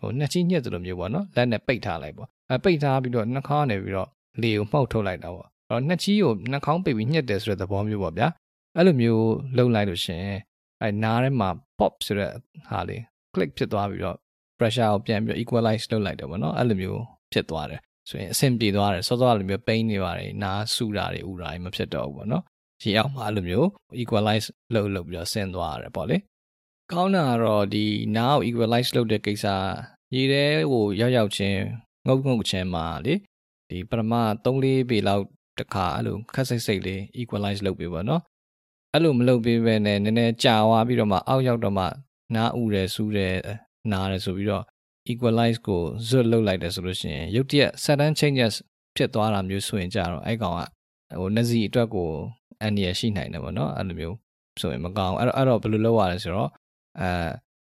[0.00, 4.08] ဟိုနှစ်ချီညှက်သလိုမျိုးပေါ့နော်လက်နဲ့ပိတ်ထားလိုက်ပေါ့အဲပိတ်ထားပြီးတော့နှာခေါင်းနေပြီးတော့
[4.42, 8.28] လေကိုမှုတ်ထုတ်လိုက်တာပေါ့အဲ့တော့နှစ်ချီကိုနှာခေါင်းပိတ်ပြီးညှက်တယ်ဆိုတဲ့သဘောမျိုးပေါ့ဗျာ
[8.76, 10.24] အဲ့လိုမျိုးလုပ်လိုက်လို့ရှင်
[10.82, 12.30] အဲနားထဲမှာ pop ဆိုတဲ့
[12.70, 13.02] ဟာလေး
[13.34, 14.16] click ဖြစ်သွားပြီးတော့
[14.58, 17.00] pressure ကိုပြန်ပြီး equalize လုပ်လိုက်တယ်ပေါ့နော်အဲ့လိုမျိုး
[17.32, 17.80] ဖြစ်သွားတယ်
[18.10, 22.44] ဆိုရင်အဆင်ပြေသွားတယ်စောစောလိုမျိုး pain တွေပါတယ်နားဆူတာတွေဥတာတွေမဖြစ်တော့ဘူးပေါ့နော်
[22.82, 23.66] ရေအောက်မှာအဲ့လိုမျိုး
[24.00, 26.16] equalize လုပ်လုပ်ပြီးတော့ဆင်းသွားရတယ်ပေါ့လေ
[26.92, 27.84] ကောင်းတာကတော့ဒီ
[28.16, 29.46] နားကို equalize လုပ်တဲ့ကိစ္စ
[30.14, 31.60] ရေထဲကိုရောက်ရောက်ချင်း
[32.06, 33.14] ငုတ်ငုတ်ချင်းမှာလေ
[33.70, 34.12] ဒီပထမ
[34.44, 35.24] 3-4ပေလောက်
[35.58, 38.22] တခါအဲ့လိုခက်စိတ်စိတ်လေး equalize လုပ်ပေးပါနော်
[38.94, 41.86] အဲ့လိုမလုပ်ပေးဘဲနဲ့နည်းနည်းကြာသွားပြီးတော့မှအောက်ရောက်တော့မှ
[42.34, 43.36] နားဥတယ်စူးတယ်
[43.92, 44.64] နားတယ်ဆိုပြီးတော့
[45.10, 48.54] equalize ကို zut လုပ်လိုက်တယ်ဆိုလို့ရှိရင်ရုပ်တရက် sudden changes
[48.96, 50.60] ဖြစ်သွားတာမျိုးဆိုရင်ကြတော့အဲ့ကောင်က
[51.20, 52.08] ဟိုနှစီအတွက်ကို
[52.62, 54.16] အန်ရရှိနိုင်တယ်ပေါ့နော်အဲ့လိုမျိုး
[54.60, 56.50] ဆိုရင်မကောင်းအဲ့တော့အဲ့တော့ဘယ်လိုလုပ်ရလဲဆိုတော့
[57.00, 57.08] အဲ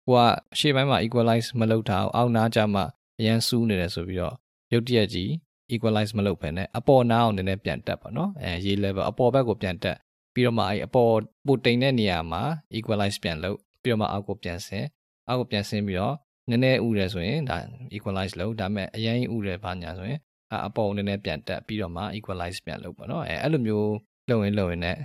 [0.07, 0.21] ကိုက
[0.59, 2.81] ရှေ့ပိုင်းမှာ equalize မလုပ်တာအောက်နားကျမှ
[3.19, 4.35] အရန်စူးနေတယ်ဆိုပြီးတော့
[4.73, 5.29] ရုပ်တရက်ကြီး
[5.73, 9.97] equalize မလုပ်ဖ ೇನೆ အပေါ်နားအောင်နည်းနည်းပြန်တက်ပါနော်အဲရေ level အပေါ်ဘက်ကိုပြန်တက်
[10.33, 11.11] ပြီးတော့မှအဲအပေါ်
[11.45, 12.41] ပိုတိန်တဲ့နေရာမှာ
[12.77, 14.87] equalize ပြန်လုပ်ပြီးတော့မှအောက်ကိုပြန်ဆင်း
[15.27, 16.15] အောက်ကိုပြန်ဆင်းပြီးတော့
[16.49, 17.57] နည်းနည်းဥတယ်ဆိုရင်ဒါ
[17.95, 20.19] equalize လုပ်ဒါပေမဲ့အရင်ဥတယ်ဘာညာဆိုရင်
[20.67, 23.91] အပေါ်နည်းနည်းပြန်တက်ပြီးတော့မှ equalize ပြန်လုပ်ပါနော်အဲအဲ့လိုမျိုး
[24.29, 24.99] လုပ်ရင်လုပ်ရင်လည်း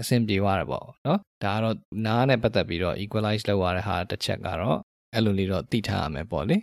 [0.00, 1.76] အဆင်ပြေသွားတယ်ပေါ့နော်ဒါကတော့
[2.06, 4.78] နားနဲ့ပတ်သက်ပြီးတော့ equalize လုပ်ရတဲ့ဟာတစ်ချက်ကတော့
[5.14, 6.56] အဲ့လိုလေးတော့သိထားရမယ်ပေါ့လေ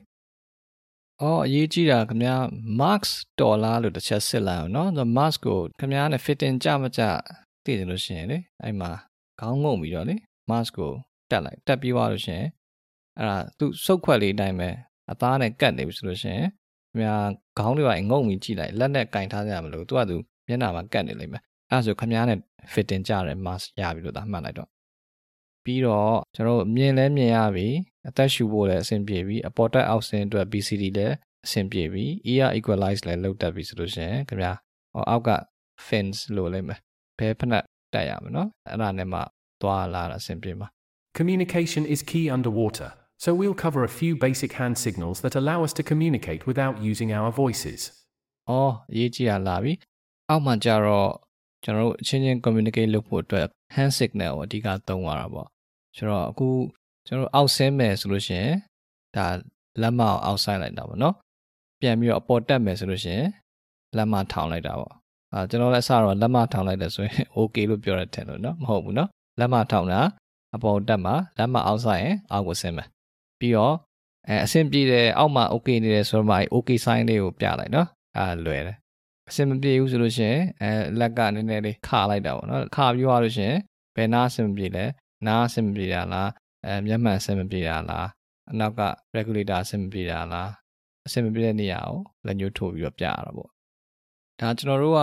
[1.21, 2.35] အော်အရေးကြီးတာခင်ဗျာ
[2.81, 7.01] marks တော်လားလို့တစ်ချက်စစ်လိုက်အောင်နော် marks ကိုခင်ဗျားနဲ့ fitting ကြမကြ
[7.63, 8.91] သိတယ်လို့ရှိရင်လေအဲ့မှာ
[9.39, 10.15] ခေါင်းငုံပြီးတော့လေ
[10.49, 10.91] marks ကို
[11.31, 12.47] တက်လိုက်တက်ပြီးသွားလို့ရှိရင်
[13.17, 14.69] အဲ့ဒါသူစုပ်ခွက်လေးအတိုင်းပဲ
[15.11, 17.15] အသားနဲ့ကတ်နေပြီဆိုလို့ရှိရင်ခင်ဗျာ
[17.59, 20.15] ခေါင်းတွေပါငုံပြီးကြည့်လိုက်လက်နဲ့ကင်ထားကြရမလို့သူကသူ
[20.47, 22.37] မျက်နှာမှာကတ်နေလိမ့်မယ်အဲ့ဒါဆိုခင်ဗျားနဲ့
[22.73, 24.69] fitting ကြတယ် mask ရပြီလို့သာမှတ်လိုက်တော့
[25.63, 27.67] ပြီးတော့ကျွန်တော်မြင်လဲမြင်ရပြီ
[28.07, 34.53] အသက်ရှူဖို့လည်းအဆင်ပြေပြီအပေါ်တက်အောက်ဆင်းအတွက် BCD လည်းအဆင်ပြေပြီ ear equalize လည်းလုပ်တတ်ပြီဆိုလို့ရှိရင်ခင်ဗျာ
[35.09, 35.29] အောက်က
[35.87, 36.79] fins လို့လိမ့်မယ်
[37.19, 37.49] ဘယ်ဖက်
[37.93, 39.19] တက်ရမှာနော်အဲ့ဒါနဲ့မှ
[39.61, 40.67] သွားလာတာအဆင်ပြေမှာ
[41.17, 45.73] Communication is key underwater, so we'll cover a few basic hand signals that allow us
[45.73, 47.81] to communicate without using our voices.
[48.49, 49.73] အော်အရေးကြီးတာလာပြီ
[50.29, 51.09] အောက်မှာကြတော့
[51.63, 55.47] ကျွန်တော်တို့အချင်းချင်း communicate လုပ်ဖို့အတွက် hand signal ကိုအဓိကသုံးရတာပေါ့
[55.95, 56.47] ဆိုတော့အခု
[57.07, 58.53] ကျွန်တော်အောက်ဆင်းမယ်ဆိုလို့ရှိရင်
[59.15, 59.25] ဒါ
[59.81, 61.15] လက်မအောင်အောက်ဆိုင်လိုက်တာပေါ့နော်
[61.79, 63.27] ပြန်ပြီးတော့အပေါ်တက်မယ်ဆိုလို့ရှိရင်
[63.97, 64.93] လက်မထောင်လိုက်တာပေါ့
[65.33, 69.99] အာကျွန်တော်လည်းအစတော့လက်မထောင်လိုက်တယ်ဆိုရင် okay လို့ပြောရတဲ့လို့နော်မဟုတ်ဘူးနော်လက်မထောင်တာ
[70.55, 72.87] အပေါ်တက်မှာလက်မအောက်ဆိုင်ရင်အောက်ကိုဆင်းမယ်
[73.39, 73.75] ပြီးတော့
[74.27, 78.77] အဲအဆင်ပြေတယ်အောက်မှာ okay နေတယ်ဆိုတော့မှ okay sign လေးကိုပြလိုက်နော်အာလွယ်တယ်
[79.29, 83.57] အဆင်မပြေဘူးဆိုလို့ရှိရင်အဲလက်ကနည်းနည်းလေးခါလိုက်တာပေါ့နော်ခါပြီးသွားလို့ရှိရင်
[83.95, 84.85] ဘယ်နာအဆင်မပြေလဲ
[85.27, 86.29] နားအဆင်မပြေတာလား
[86.65, 88.07] အဲမျက်မှန်အဆင်မပြေတာလား
[88.51, 88.81] အနောက်က
[89.15, 90.49] regulator အဆင်မပြေတာလား
[91.07, 93.49] အဆင်မပြေတဲ့နေရာကိုလက်ညှိုးထိုးပြီးတော့ပြရတာပေါ့
[94.39, 94.99] ဒါကျွန်တော်တို့က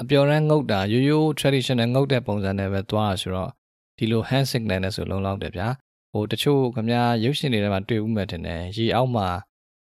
[0.00, 3.50] အပျော်ရမ်းငုတ်တာရိုးရိုး traditional ငုတ်တဲ့ပုံစံနဲ့ပဲသွားရဆိုတော့
[3.98, 5.68] ဒီလို hand signal နဲ့ဆိုလုံလောက်တယ်ဗျာ
[6.14, 9.28] ဟိုတချို့ခင်ဗျာရုပ်ရှင်တွေထဲမှာတွေ့ဦးမယ်ထင်တယ်ရေအောက်မှာ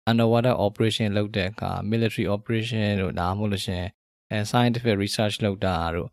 [0.09, 3.83] underwater operation လုပ်တဲ့အခါ military operation တို့ဒါမှမဟုတ်လို့ရှင်
[4.31, 6.09] အဲ scientific research လုပ်တာတို့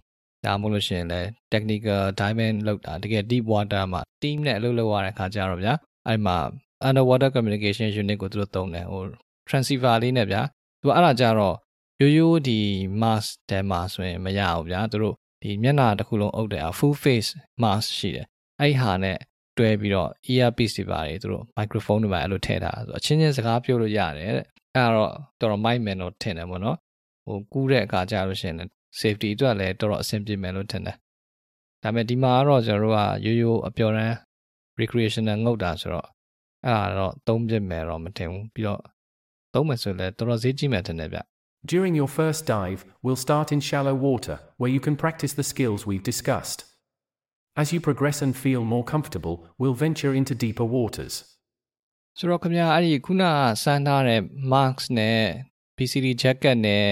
[0.46, 1.20] ဒါမှမဟုတ်လို့ရှင်လဲ
[1.52, 5.74] technical diving လုပ်တာတကယ် deep water မှာ team နဲ့အလုပ်လုပ်ရတဲ့အခါကျတော့ဗျာ
[6.06, 6.36] အဲ့မှာ
[6.88, 9.02] underwater communication unit ကိုသူတို့သုံးတယ်ဟို
[9.48, 10.42] transceiver လေးနဲ့ဗျာ
[10.80, 11.56] သူကအဲ့ဒါကြတော့
[12.00, 12.60] ရိုးရိုးဒီ
[13.02, 17.30] mask တဲမှာဆိုရင်မရဘူးဗျာသူတို့ဒီမျက်နှာတစ်ခုလုံးအုပ်တဲ့ full face
[17.62, 18.26] mask ရှိတယ်
[18.60, 19.18] အဲ့ဟာနဲ့
[19.60, 24.46] တွဲပြီးတော့ earpiece တွေပါတယ်သူတို့ microphone တွေပါအဲ့လိုထည့်ထားဆိုအချင်းချင်းစကားပြောလို့ရတယ်တဲ့
[24.76, 26.76] အဲ့တော့တော်တော် mic man တော့ထင်တယ်ပေါ့နော်
[27.26, 28.56] ဟိုကူးတဲ့အခါကျလို့ရှိရင်
[29.00, 30.96] safety အတွက်လည်းတော်တော်အဆင်ပြေမယ်လို့ထင်တယ်
[31.82, 34.14] ဒါပေမဲ့ဒီမှာကတော့ကျွန်တော်တို့ကရိုးရိုးအပျော်တမ်း
[34.80, 36.06] recreational ငုတ်တာဆိုတော့
[36.66, 38.82] အဲ့ဒါတော့သုံးပြမယ်တော့မထင်ဘူးပြီးတော့
[39.54, 41.20] သုံးမယ်ဆိုလည်းတော်တော်ဈေးကြီးမယ်ထင်တယ်ဗျ
[41.72, 45.80] During your first dive, we'll start in shallow water, where you can practice the skills
[45.88, 46.69] we've discussed.
[47.61, 51.15] As you progress and feel more comfortable, we'll venture into deeper waters.
[52.17, 54.21] ဆိုတော့ခင်ဗျာအဲ့ဒီခုနကစမ်းထားတဲ့
[54.51, 55.21] mask နဲ့
[55.77, 56.87] PCD jacket နဲ့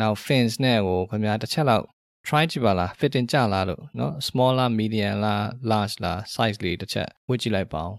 [0.00, 1.84] နောက် fins နဲ့ကိုခင်ဗျာတစ်ချက်လောက်
[2.26, 7.94] try ကြည့်ပါလား fitting ကြလားလို့เนาะ small လား medium လား large လား size လေးတစ်ချက်ဝတ်ကြည့်လိုက်ပါဦး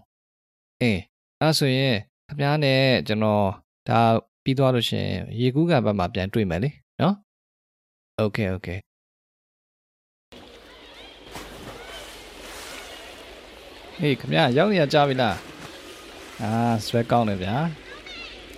[0.80, 1.00] အေး
[1.40, 1.96] အဲ့ဆိုရင်
[2.28, 3.46] ခင်ဗျားနဲ့ကျွန်တော်
[3.88, 4.00] ဒါ
[4.44, 5.08] ပြီးသွားလို့ရှင်
[5.40, 7.14] ရေကူးကန်ဘက်မှာပြန်တွေ့မယ်လေเนาะ
[8.24, 8.78] okay okay
[14.00, 15.36] ဟေးခင်ဗျာရောက်နေရကြပြီလား
[16.42, 16.50] အာ
[16.86, 17.56] ဆွဲကောင်းတယ်ဗျာ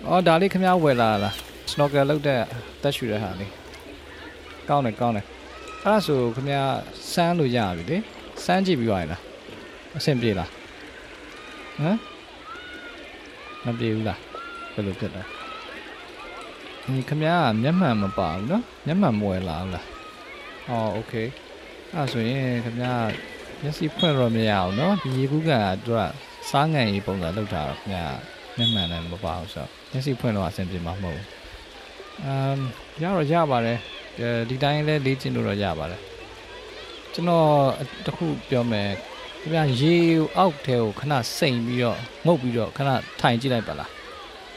[0.07, 1.33] အော်ဒါလေးခင်ဗျာဝယ်လာလား
[1.71, 2.39] snorkel လုပ်တဲ့
[2.81, 3.51] တက်ရှူတဲ့ဟာလေး
[4.69, 5.25] ကောင်းတယ်ကောင်းတယ်
[5.83, 6.63] အဲ့ဒါဆိုခင်ဗျာ
[7.13, 7.97] စမ်းလို့ရပြီလေ
[8.45, 9.21] စမ်းကြည့်ပြီးသွားရင်လား
[9.97, 10.49] အဆင်ပြေလား
[11.79, 11.97] ဟမ်
[13.65, 14.19] မပြေဘူးလား
[14.73, 15.21] ဘယ်လိုဖြစ်လဲ
[16.83, 19.85] ဒီခင်ဗျာမျက်မှန်မပါဘူးနော်မျက်မှန်မဝယ်လာဘူးလား
[20.69, 21.13] အော်โอเค
[21.93, 22.93] အဲ့ဒါဆိုရင်ခင်ဗျာ
[23.62, 26.00] မျက်စိဖွင့်တော့မရအောင်နော်ဒီရေကူးကန်ကသူက
[26.50, 28.04] စားငံရေးပုံစံလောက်တာတော့ခင်ဗျာ
[28.56, 31.26] မျက်မှန်လည်းမပါဘူးဆိုတော့မျက်စိဖွင့်တော့အဆင်ပြေမှာမဟုတ်ဘူး
[32.24, 32.56] အမ်
[33.02, 33.78] ရတော့ရပါတယ်
[34.48, 36.00] ဒီတိုင်းလဲလေ့ကျင့်လို့တော့ရပါတယ်
[37.12, 37.48] ကျွန်တော်
[38.06, 38.88] တခုပြောမယ်
[39.40, 39.94] ခင်ဗျာရေ
[40.36, 43.90] အောက်ထဲကိုခဏစိန်ပြီးတော့ငုတ်ပြီးတော့ခဏထိုင်ကြည့်လိုက်ပါလား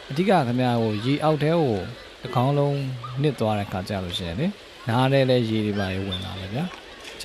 [0.10, 1.76] အဓိကခင်ဗျာဟိုရေအောက်ထဲကို
[2.22, 2.80] တစ်ခေါင်းလုံး
[3.22, 4.48] နစ်သွားတဲ့ခါကြလို့ရှိရင်လေ
[4.88, 6.66] နားထဲလဲရေတွေပါဝင်လာတယ်ဗျာ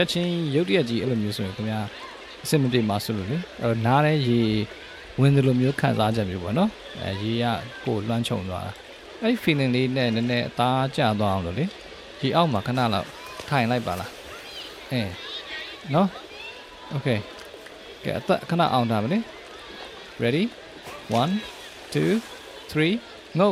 [0.01, 1.81] ချက်ချင်းရုတ်တရက်ကြီးအဲ့လိုမျိုးဆိုရင်ခင်ဗျာ
[2.45, 4.41] အဆင်မပြေမှာဆိုလို့လေအဲ့တော့နားထဲရေ
[5.21, 6.71] ဝင်တယ်လို့မျိုးခံစားချက်မျိုးပေါ့နော်
[7.03, 7.47] အဲရေက
[7.85, 8.73] ကိုလွှမ်းခြုံသွားတာ
[9.23, 11.65] အဲ့ feeling လေးနဲ့နည်းနည်းအသားကျသွားအောင်လို့လေ
[12.21, 13.09] ရေအောက်မှာခဏလောက်
[13.49, 14.11] ထိုင်လိုက်ပါလား
[14.93, 15.03] အဲ
[15.95, 16.09] နော်
[16.95, 17.19] okay
[18.05, 19.19] ကဲအသက်ခဏအောင်ထားမယ်လေ
[20.23, 20.45] ready
[21.11, 21.31] 1
[21.95, 22.21] 2
[22.73, 23.49] 3 go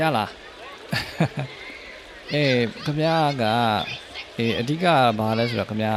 [0.00, 0.30] ရလား
[2.32, 3.42] အေးခမရက
[4.38, 4.84] အေးအဓိက
[5.18, 5.88] ဘာလဲဆိုတော့ခမရ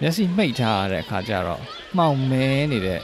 [0.00, 1.62] မျက်စိမှိတ်ထားရတဲ့အခါကျတော့
[1.96, 3.00] မှောင်မဲနေတဲ့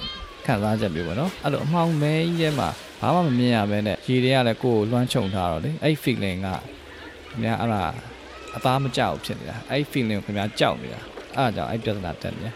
[0.46, 2.68] ခံစားချက်မျိုးပေါ့နော်အဲ့လိုအမှောင်မဲကြီးထဲမှာ
[3.00, 6.60] ဘာမှမမြင်ရဘဲနဲ့ရေတွေကလည်းကိုယ်ကိုလွှမ်းခြုံထားတော့လေအဲ့ feeling ကခင်
[7.42, 7.82] ဗျာအဲ့ဒါ
[8.56, 11.00] အသားမကြောက်ဖြစ်နေတာအဲ့ feeling ကိုခင်ဗျာကြောက်နေတာ
[11.36, 12.48] အဲ့ဒါကြောင့်အဲ့ပြဿနာတက်နေ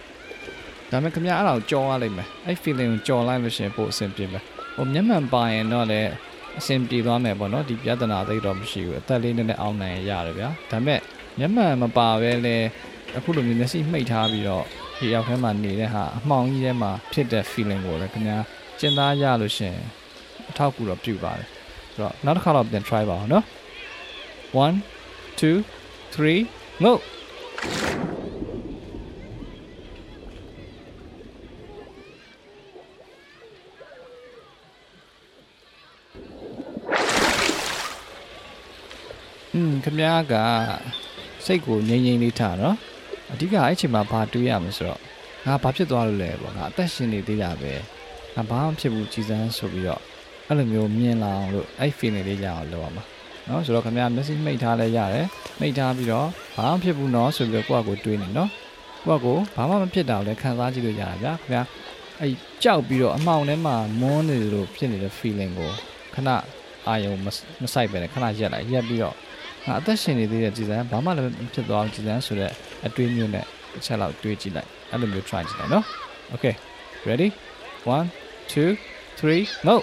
[0.91, 4.43] ဒါပေမဲ့ခင်ဗျာအဲ့ဒါကိုကြော်ရလိမ့်မယ်အဲ့ feeling ကိုကြော်လိုက်လို့ရှင်ပို့အဆင်ပြေမယ်
[4.77, 6.11] ဟိုမျက်မှန်ပါရင်တော့လည်း
[6.59, 11.01] အဆင်ပြေသွားမယ်ပေါ့နော်ဒီပြဿနာသိတော့မရှိဘူးအသက်လေးနဲ့အောင်နိုင်ရတယ်ဗျာဒါပေမဲ့
[11.39, 12.57] မျက်မှန်မပါပဲလဲ
[13.17, 14.65] အခုလိုမျိုးမျက်စိမှိတ်ထားပြီးတော့
[14.99, 18.39] ဒီရောက်ထဲမှာနေတဲ့ဟာအမှောင်ကြီးထဲမှာဖြစ်တဲ့ feeling ကိုလည်းခင်ဗျာ
[18.79, 19.77] ကျင်သားရလို့ရှင်
[20.51, 21.49] အထောက်ကူတော့ပြုပါတယ်
[21.93, 23.45] ဆိုတော့နောက်တစ်ခါတော့ပြန် try ပါအောင်နော်
[24.57, 24.75] 1
[25.41, 25.65] 2
[26.15, 26.93] 3 go
[40.06, 40.34] อืมခမ ्या က
[41.46, 42.76] စိတ်ကိုငြိမ်ငြိမ်လေးထားနော်
[43.32, 45.00] အဓိကအဲ့အချိန်မှာဘာတွေးရမလဲဆိုတော့
[45.46, 47.74] ငါဘာဖြစ်သွားလို့လဲပေါ့ငါအသက်ရှင်နေသေးတာပဲ
[48.36, 50.02] ငါဘာမှဖြစ်ဘူးကြည်စမ်းဆိုပြီးတော့
[50.48, 53.04] အဲ့လိုမျိုးမြင်လာအောင်လို့အဲ့ feeling လေးရအောင်လုပ်ရမှာ
[53.48, 55.28] နော်ဆိုတော့ခမ ्या message မိတ်ထားလဲရတယ်
[55.60, 58.50] မိတ်ထားပြီးတော့ဘာမှဖြစ်ဘူးနော်ဆိုပြီးတော့ကိုယ့်အကိုတွေးနေနော်
[59.06, 61.62] ကိုယ့်အကိုဘာမှမဖြစ်တာကိုလည်းခံစားကြည့်လို့ရတာဗျာခင်ဗျာ
[62.20, 62.34] အဲ့
[62.64, 65.72] ကြောက်ပြီးတော့အမှောင်ထဲမှာမွန်းနေလို့ဖြစ်နေတဲ့ feeling ကို
[66.16, 66.30] ခဏ
[66.88, 67.14] အာယုံ
[67.62, 69.35] မဆိုင်ပဲနဲ့ခဏရက်လိုက်ရက်ပြီးတော့ငါ
[69.79, 72.53] အသက်ရှင်နေသေးတဲ့ကြည်စမ်းဘာမှလည်းမဖြစ်သွားဘူးကြည်စမ်းဆိုတဲ့
[72.87, 75.85] အတွေးမျိုးနဲ့တစ်ချက်လောက်တွေးကြည့်လိုက်အဲ့လိုမျိုး try ကြည့်လိုက်နော်
[76.33, 76.55] okay
[77.09, 77.29] ready
[77.85, 78.07] 1
[78.53, 78.77] 2
[79.19, 79.77] 3 go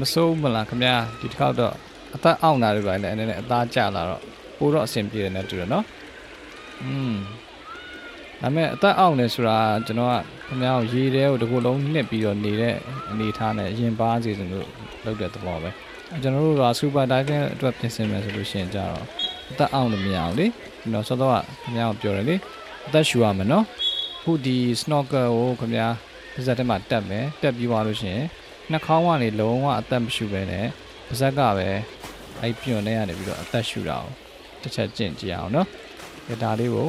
[0.00, 1.74] မစိုးမလားခင်ဗျာဒီတစ်ခေါက်တော့
[2.14, 4.22] အသက်အောင့်တာတွေပါလေအနေနဲ့အသားကျလာတော့
[4.58, 5.84] ပိုတော့အဆင်ပြေတယ်နဲ့တူတယ်နော်
[6.82, 7.16] อืม
[8.42, 10.14] ဒါပေမဲ့အသက်အောင့်နေဆိုတာကျွန်တော်က
[10.46, 12.76] ခင်ဗျားကိုရေထဲကိုတစ်ခုလုံးနှစ်ပြီးတော့နေတဲ့
[13.10, 14.68] အနေထားနဲ့ရင်ပါစေစလို့
[15.04, 15.70] လုပ်တဲ့သဘောပဲ
[16.22, 19.04] ကျွန်တော်တို့ကစူပါတိုင်းအတွက်ပြင်ဆင်မယ်ဆိုလို့ရှိရင်ကြတော့
[19.50, 20.46] အသက်အောင့်လို့မရအောင်လေ
[20.80, 22.36] ကျွန်တော်စောစောကခင်ဗျားကိုပြောတယ်လေ
[22.86, 23.64] အသက်ရှူရမယ်နော်
[24.22, 25.94] ခုဒီ snorkel ကိုခင်ဗျား
[26.34, 28.24] ပါဇက်ထဲမှာတက်မယ်တက်ပြီးသွားလို့ရှိရင်
[28.70, 30.66] နှာခေါင်းကနေလုံးဝအသက်မရှူပဲနဲ့
[31.08, 31.68] ပါဇက်ကပဲ
[32.40, 34.10] အဲ့ပြွန်ထဲကနေပြီးတော့အသက်ရှူတာအောင်
[34.62, 35.66] တစ်ချက်ကျင့်ကြည့်အောင်နော်
[36.42, 36.88] ဒါလေးကို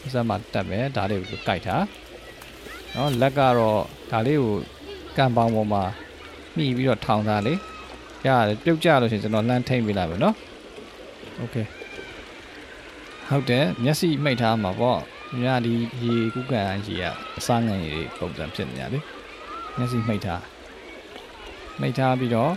[0.00, 1.76] ပါဇက်မှာတက်မယ်ဒါလေးကိုကြိုက်တာ
[2.94, 4.54] နော်လက်ကတော့ဒါလေးကို
[5.16, 5.82] ကံပေါင်းပေါ်မှာ
[6.56, 7.54] မှီပြီးတော့ထောင်ထားလေ
[8.26, 10.34] ရတယ်ပြုတ်ကြလို့ရှိရင်ကျွန်တော်လှမ်းထိမ့်ပေးလိုက်မယ်နော်
[11.38, 11.56] โอเค
[13.28, 15.00] ဟုတ်တယ်မျက်စိမှိတ်ထားမှာပေါ့
[15.42, 17.04] ညဒီရေကုကန်ရေက
[17.38, 18.98] အစားငံရေပုံစံဖြစ်နေရလေ
[19.76, 20.42] မျက်စိမှိတ်ထား
[21.80, 22.52] မှိတ်ထားပြီးတော့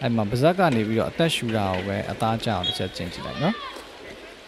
[0.00, 3.54] အဲ့မှာပါဇက်ကနေပြီးတော့အသက်ရှူတာကိုပဲအသားကျအောင်တစ်ချက်ကျင့်ကြည့်လိုက်နော်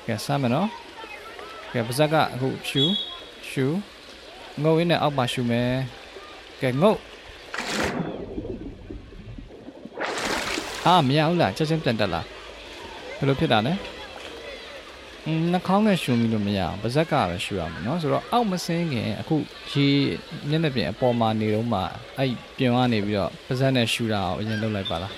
[0.06, 0.68] ကဲစမ်းမယ်နော်
[1.72, 2.84] ကဲပါဇက်ကအခုရှူ
[3.48, 3.66] ရှူ
[4.62, 5.70] ငုတ်ရင်းနဲ့အောက်ပါရှူမယ်
[6.62, 6.98] ကဲငုတ်
[10.86, 12.20] အာမရဘူးလားချက်ချင်းပြန်တက်လာ
[13.18, 13.72] ဘယ်လိုဖြစ်တာလဲ
[15.52, 19.36] နှာခေါင်းနဲ့ရှူမိလို့မရအောင်ပါဇက်ကပဲရှူရမယ်เนาะဆိုတော့အောက်မစင်းခင်အခု
[19.72, 19.86] ရေ
[20.48, 21.80] မျက်နှာပြင်အပေါ်မှာနေတော့မှ
[22.18, 25.12] အဲ့ပြင်ကနေပြီးတော့ပါဇက်နဲ့ရှူတာကိုအရင်လုပ်လိုက်ပါလား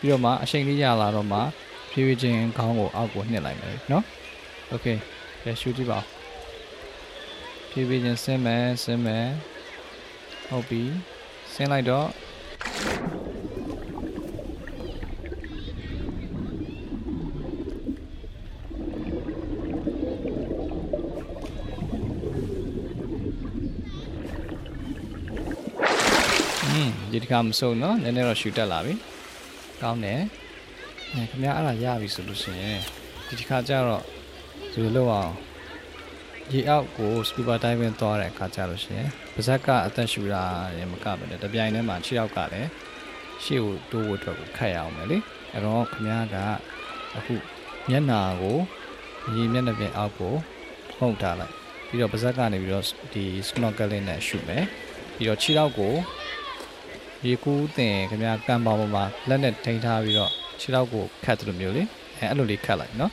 [0.00, 1.38] ပြီးတော့မှအချိန်လေးရလာတော့မှ
[1.90, 4.02] ဖြည်းဖြည်းချင်းခေါင်းကိုအောက်ကိုနှစ်လိုက်မယ်เนาะ
[4.70, 4.86] โอเค
[5.42, 6.06] ကဲရှူကြည့်ပါဦး
[7.70, 9.28] ဖြည်းဖြည်းချင်းဆင်းမယ်ဆင်းမယ်
[10.48, 10.82] ဟုတ်ပြီ
[11.54, 12.08] ဆင်းလိုက်တော့
[26.64, 28.94] อืมဒီတစ်ခါမစုံเนาะနည်းနည်းတော့ရှူတက်လာပြီ
[29.82, 30.20] ကောင်းတယ်
[31.12, 32.80] အဲခင်ဗျားအဲ့ဒါရပြီဆိုလို့ရှိရင်
[33.26, 34.04] ဒီတစ်ခါကျတော့
[34.73, 35.33] ဒီလိုလုပ်အောင်
[36.53, 40.43] ရေအောက်ကို scuba diving သွားတဲ့အခါကျလို့ရှိရင်ပါဇက်ကအသက်ရှူတာ
[40.77, 42.69] ရေမကပဲနဲ့တပြိုင်တည်းမှာခြေထောက်ကလည်း
[43.43, 45.17] ရှေ့ကိုတိုးဖို့အတွက်ကိုခတ်ရအောင်မယ်လေ
[45.51, 46.35] အဲ့တော့ခင်ဗျားက
[47.17, 47.35] အခု
[47.89, 48.57] မျက်နာကို
[49.35, 50.33] ရေမျက်နှာပြင်အောက်ကို
[50.97, 51.53] မှုတ်ထားလိုက်
[51.87, 54.63] ပြီးတော့ပါဇက်ကနေပြီးတော့ဒီ snorkeling နဲ့ရှူမယ်
[55.15, 55.93] ပြီးတော့ခြေထောက်ကို
[57.25, 61.83] ရေကူးတင်ခင်ဗျားကံပေါင်းပေါ်မှာလက်နဲ့ထိန်းထားပြီးတော့ခြေထောက်ကိုခတ်တယ်လို့မျိုးလေ
[62.17, 63.11] အဲအဲ့လိုလေးခတ်လိုက်နော်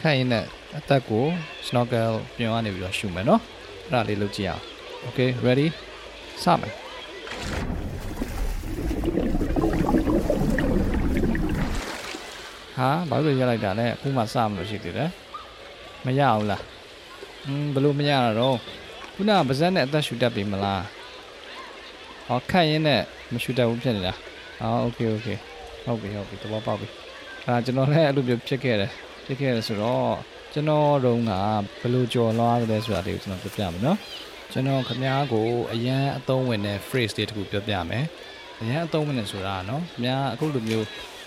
[0.00, 1.24] ခတ်ရင်းနဲ့ အသက်ကို
[1.66, 3.40] snorkel ပြင်ကနေပြီးတော့ရှူမယ်နော်
[3.86, 4.62] အဲ့ဒါလေးလုပ်ကြည့်အောင်
[5.06, 5.66] okay ready
[6.42, 6.72] စမယ်
[12.76, 15.10] ဟာဘာလို့ရလိုက်တာလဲအခုမှစမလို့ရှိသေးတယ်
[16.04, 16.62] မရအောင်လား
[17.44, 18.56] อืมဘယ်လိုမရတာတော့
[19.14, 20.82] ခုနကပါဇက်နဲ့အသက်ရှူတတ်ပြီမလား
[22.26, 23.00] ဟောခတ်ရင်းနဲ့
[23.32, 24.12] မရှူတတ်ဘူးဖြစ်နေတာ
[24.60, 25.38] ဟော okay okay
[25.84, 26.88] ဟုတ်ပြီဟုတ်ပြီတဘောပေါက်ပြီ
[27.44, 28.90] အဲ့ဒါကျွန်တော်လည်းအဲ့လိုမျိုးဖြစ်ခဲ့တယ်
[29.26, 30.16] ဖြစ်ခဲ့တယ်ဆိုတော့
[30.52, 31.32] ကျွန်တော်တုန်းက
[31.80, 33.98] ဘယ်လိုကြော်လွှားတယ်ဆိုတာလေးကိုကျွန်တော်ပြောပြမယ်နော်
[34.52, 38.04] ကျွန်တော်ခမားကိုအရန်အသုံးဝင်တဲ့ phrase တွေတခုပြောပြမယ်
[38.60, 40.86] အရန်အသုံးဝင်တယ်ဆိုတာနော်ခမားအခုလိုမျိုး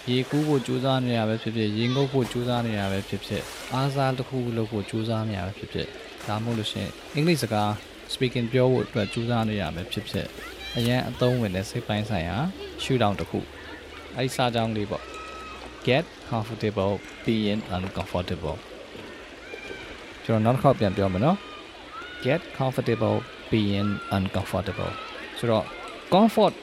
[0.10, 5.88] ရေကူးဖို့ကြိုးစားနေရပဲဖြစ်ဖြစ်ရေငုပ်ဖို့ကြိုးစားနေရပဲဖြစ်ဖြစ်အားစားတစ်ခုလုပ်ဖို့ကြိုးစားနေရပဲဖြစ်ဖြစ်
[6.28, 7.70] ဒါမှမဟုတ်လို့ရှိရင်အင်္ဂလိပ်စကား
[8.14, 10.28] speaking ပြောဖို့အတွက်ကြိုးစားနေရပဲဖြစ်ဖြစ်
[10.78, 12.38] အရန်အသုံးဝင်တဲ့စိတ်ပိုင်းဆိုင်ရာ
[12.84, 13.40] ရှူတောင်တစ်ခု
[14.16, 15.04] အဲ့ဒီစာကြောင်းလေးပေါ့
[15.88, 18.58] get comfortable being uncomfortable
[20.26, 21.38] ကျွန်တော်နောက်တစ်ခေါက်ပြန်ပြောမယ်နော်
[22.26, 23.18] get comfortable
[23.52, 24.94] being uncomfortable
[25.38, 25.66] ဆိုတော့
[26.14, 26.54] comfort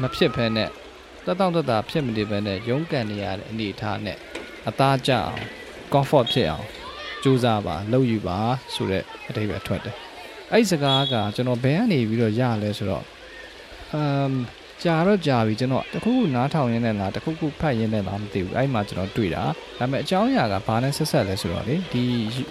[0.00, 0.68] မဖြစ်ဘဲနဲ့
[1.24, 4.18] တက်တောင့်တက်တာဖြစ်မနေဘဲနဲ့ရုန်းကန်နေရတဲ့အနေအထားနဲ့
[4.68, 5.36] အသားကျအောင်
[5.92, 6.66] comfort ဖြစ်အောင်
[7.22, 8.38] ကြိုးစားပါလုပ်ယူပါ
[8.74, 9.96] ဆိုတဲ့အတိတ်ပဲထွက်တယ်
[10.50, 13.04] အဲ့ဒီစကားကကျွန်တော်ဘယ်ကနေပြီးတော့ရလဲဆိုတော့
[13.94, 14.32] အမ်
[14.82, 22.04] ကြာတော့ကြာပြီကျွန်တော်တခုခုနားထောင်ရင်းနဲ့လားတခုခုဖတ်ရင်းနဲ့လားမသိဘူးအဲ့မှာကျွန်တော်တွေ့တာဒါပေမဲ့အကြောင်းအရာကဘာနဲ့ဆက်ဆက်လဲဆိုတော့လေဒီ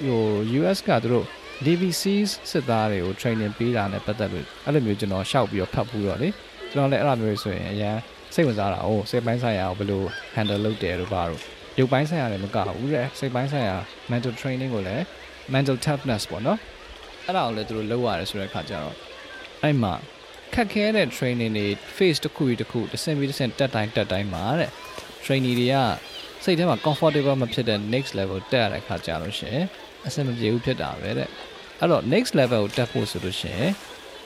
[0.06, 0.24] ဟို
[0.60, 1.26] US ကသူတို့
[1.66, 2.04] DVC
[2.52, 6.30] စစ်သားတွေကို training ပေးတာနဲ့ပတ်သက်လို့အဲ့လိုမျိုးကျွန်တော်ရှောက်ပြီးတော့ဖတ်ဘူးတော့လေ
[6.72, 7.98] ကျွန်တော်လည်းအဲ့လိုမျိုးဆိုရင်အရင်
[8.34, 10.04] စိတ်ဝင်စားတာ哦စိတ်ပိုင်းဆိုင်ရာကိုဘယ်လို
[10.36, 11.40] handle လုပ်တယ်လို့ပါတော့
[11.80, 13.76] ရုပ်ပိုင်းဆိုင်ရာလည်းမကဘူးတဲ့စိတ်ပိုင်းဆိုင်ရာ
[14.12, 15.04] mental training ကိုလည်း
[15.54, 16.60] mental toughness ပေါ့နော်
[17.26, 18.96] အဲ့ဒါကိုလည်းသူတို့လုပ်ရတယ်ဆိုတဲ့အခါကျတော့
[19.64, 19.94] အဲ့မှာ
[20.56, 24.72] ခက်ခဲတဲ့ training တွေ phase တစ်ခုပြီးတစ်ခုတစ်ဆင့်ပြီးတစ်ဆင့်တက်တိုင်းတက်တိုင်းမှာတဲ့
[25.26, 25.76] training တွေက
[26.44, 29.66] စိတ်ထဲမှာ comfortable မဖြစ်တဲ့ next level တက်ရတဲ့အခါကျလို့ရှိရင်
[30.08, 31.28] အဆင်မပြေဘူးဖြစ်တာပဲတဲ့
[31.80, 33.72] အဲ့တော့ next level ကိုတက်ဖို့ဆိုလို့ရှိရင်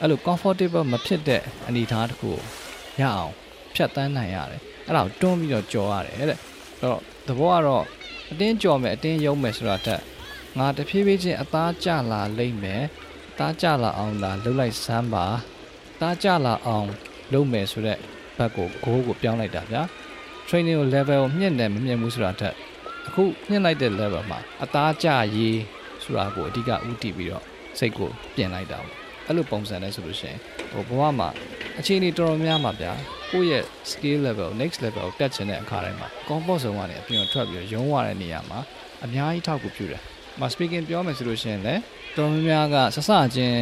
[0.00, 2.38] အဲ့လို comfortable မဖြစ်တဲ့အနေအထားတစ်ခုကို
[3.00, 3.32] ရအောင်
[3.74, 6.38] ဖြတ်တန်းနိုင်ရတယ်အဲ့ဒါကိုတွန်းပြီးတော့ကြော်ရတယ်တဲ့
[6.78, 7.84] အဲ့တော့သဘောကတော့
[8.30, 10.00] အတင်းကြော်မယ်အတင်းယုံမယ်ဆိုတာတက်
[10.58, 12.82] ငါတဖြည်းဖြည်းချင်းအသားကျလာလိမ့်မယ်
[13.30, 15.26] အသားကျလာအောင်သာလှုပ်လိုက်စမ်းပါ
[16.00, 16.88] တားကြလာအောင်
[17.32, 17.98] လုပ်မယ်ဆိုတော့
[18.36, 19.82] ဘက်ကိုဂိုးကိုပြောင်းလိုက်တာဗျာ
[20.48, 22.54] training ကို level ကိုမြင့်တယ်မမြင့်ဘူးဆိုတာတက်
[23.06, 25.60] အခုမြင့်လိုက်တဲ့ level မှာအသားကြရေး
[26.02, 27.44] ဆိုတာကိုအဓိကဥတည်ပြီးတော့
[27.78, 30.38] စိတ်ကိုပြင်လိုက်တာပေါ့အဲ့လိုပုံစံနဲ့ဆိုလို့ရှိရင်
[30.72, 31.28] ဟိုဘဝမှာ
[31.78, 32.92] အခြေအနေတော်တော်များမှာဗျာ
[33.32, 38.58] ကိုယ့်ရဲ့ skill level next level ကိုတက်ချင်တဲ့အခါတိုင်းမှာ comfort zone ကနေအပြင်ကိုထွက်ပြီးတော့ရုံးရတဲ့နေရာမှာ
[39.04, 40.02] အများကြီးထောက်ကူပြုတယ်။
[40.40, 41.80] မ speaking ပြောမယ်ဆိုလို့ရှိရင်လည်း
[42.16, 43.58] တော်တော်များများကဆဆချင်း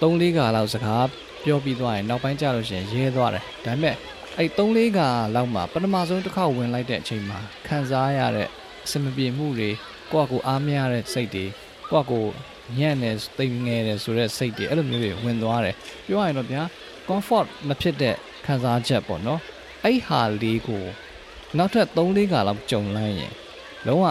[0.00, 3.94] 3-4ခါလောက်စကား ပြောပြီးသွားရင်နောက်ပိုင်းကျလို့ရှိရင်ရဲသွားတယ်။ဒါပေမဲ့
[4.38, 8.48] အဲ့3-4ခါလောက်မှာပထမဆုံးတစ်ခေါက်ဝင်လိုက်တဲ့အချိန်မှာခံစားရတဲ့
[8.84, 9.70] အစမပြေမှုတွေ
[10.12, 11.44] ကိုယ့်အကူအားမရတဲ့စိတ်တွေ
[11.90, 12.20] ကိုယ့်အကူ
[12.78, 15.74] ညံ့နေတိမ်ငယ်တယ်ဆိုတဲ့စိတ်တွေအဲ့လိုမျိုးတွေဝင်သွားတယ်
[16.06, 16.62] ပြောရရင်တော့ဗျာ
[17.08, 18.14] comfort မဖြစ်တဲ့
[18.46, 19.40] ခံစားချက်ပေါ့နော်
[19.84, 20.84] အဲ့ဟာလေးကို
[21.56, 23.32] နောက်ထပ်3-4ခါလောက်ကြုံလိုက်ရင်
[23.86, 24.04] လုံးဝ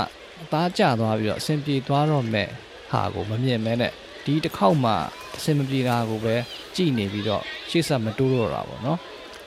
[0.43, 2.47] အသားကျသွားပြီးတော့အဆင်ပြေသွားတော့မဲ့
[2.91, 3.93] ဟာကိုမမြင်မဲနဲ့
[4.27, 4.91] ဒီတစ်ခေါက်မှ
[5.37, 6.35] အဆင်မပြေတာကိုပဲ
[6.75, 8.99] ကြည်နေပြီးတော့ရှေ့ဆက်မတိုးတော့တာပေါ့နော်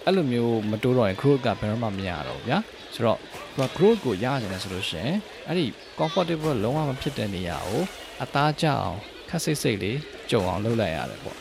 [0.05, 2.59] အဲ့လိုမျိုးမတိုးတော့ရင် growth ကဘယ်တော့မှမရတော့ဘူးဗျာ
[2.95, 3.19] ဆိုတော့
[3.55, 5.17] သူက growth ကိုရကြတယ်ဆိုလို့ရှိရင်
[5.47, 5.65] အဲ့ဒီ
[5.99, 7.83] comfortable လုံးဝမဖြစ်တဲ့နေရာကို
[8.23, 9.99] အသားကျအောင်ခက်စိတ်စိတ်လေး
[10.31, 11.37] ကြုံအောင်လုပ်လိုက်ရတယ်ပေါ့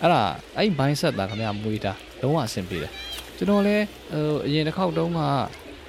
[0.00, 0.22] အဲ့ဒါ
[0.56, 2.92] အဲ့ mindset တာခင်ဗျာမွေးတာလုံးဝအဆင်ပြေတယ်
[3.36, 5.20] ကျွန်တော်လည်းဟိုအရင်တစ်ခေါက်တုန်းက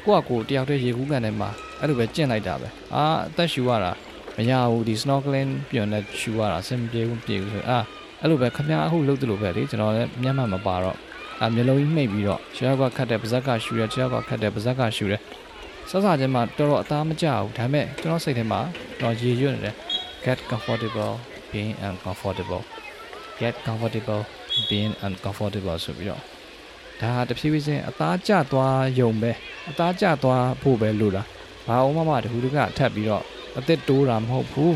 [0.05, 3.91] ကိုယ့်အကိုတယောက်တည်းရေကူးကန်ထဲမှာအဲ့လိုပဲကျင့်လိုက်တာပဲအာအသက်ရှူရတာ
[4.35, 7.79] မရဘူးဒီ snorkeling ပြန်တဲ့ရှူရတာအဆင်ပြေဘူးပြေဘူးဆိုအာ
[8.21, 10.97] အဲ့လိုပဲခင်ဗျာအခုလုပ်တယ်လို့ပဲလေကျွန်တော်လည်းမျက်မှန်မပါတော့
[11.43, 15.21] အမျိုးလုံးကြီးမှိတ်ပြီးတော့ခြေထောက်ကခတ်တဲ့ပါဇက်ကရှူရခြေထောက်ကခတ်တဲ့ပါဇက်ကရှူတယ်
[15.89, 18.59] စစချင်းမှာတော်တော်အသားမကျဘူးဒါပေမဲ့ကျွန်တော်စိတ်ထဲမှာ
[19.01, 19.75] တော့ရေရွတ်နေတယ်
[20.25, 21.13] get comfortable
[21.51, 22.63] being uncomfortable
[23.39, 24.23] get comfortable
[24.69, 26.21] being uncomfortable ဆိုပြီးတော့
[27.01, 29.31] ဒါတဖြည်းဖြည်းချင်းအသားကျသွားယုံပဲ
[29.69, 31.27] အသားကျသွားဖို့ပဲလို့လား
[31.67, 33.23] ဘာအောင်မှမတခုတကထပ်ပြီးတော့
[33.58, 34.72] အသက်တိုးတာမဟုတ်ဘူး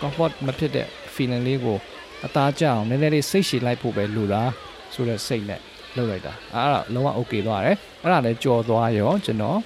[0.00, 1.78] comfort မဖြစ်တဲ့ feeling လေးကို
[2.26, 4.50] အသားကျအောင်နည်းနည်းလေးစိတ်ရှည်လိုက်ဖို့ပဲလို့လား
[4.94, 5.60] ဆိုတဲ့စိတ်နဲ့
[5.96, 9.58] လုပ်လိုက်တာအဲ့ဒါလုံးဝ okay သွားတယ်အဲ့ဒါလည်းကြော်သွားရောကျွန်တော်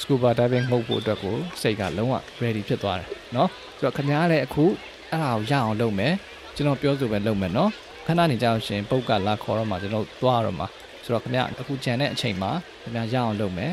[0.00, 3.48] scuba diving မှုတ်ဖို့အတွက်ကိုစိတ်ကလုံးဝ ready ဖြစ်သွားတယ်เนาะ
[3.78, 4.64] ဆိုတော့ခင်ဗျားလည်းအခု
[5.10, 6.12] အဲ့ဒါကိုရအောင်လုပ်မယ်
[6.56, 7.70] ကျွန်တော်ပြောဆိုပဲလုပ်မယ်เนาะ
[8.06, 10.66] ခဏနေကြအောင်ရှင်ပုတ်ကလာခေါ်တော့မှကျွန်တော်သွားတော့မှာ
[11.04, 12.50] ဆိုတော့ခင်ဗျားအခုကြံတဲ့အချိန်မှာ
[12.82, 13.72] ခင်ဗျားရအောင်လုပ်မယ်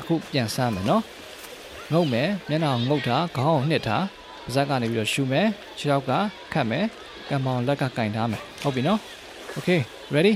[0.00, 1.02] အခုပြန်ဆမ်းမယ်เนาะ
[1.93, 3.97] ငုတ်မယ်မျက်နှာငုတ်တာခေါင်းကိုနှစ်တာ
[4.43, 5.47] ပါးစပ်ကနေပြီးတော့ရှူမယ်
[5.77, 6.11] ခြေထောက်က
[6.53, 6.85] ခတ်မယ်
[7.29, 8.99] ကံပေါင်လက်ကကင်ထားမယ်ဟုတ်ပြီနော်
[9.55, 9.79] okay
[10.15, 10.33] ready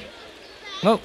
[0.86, 1.00] ငုတ်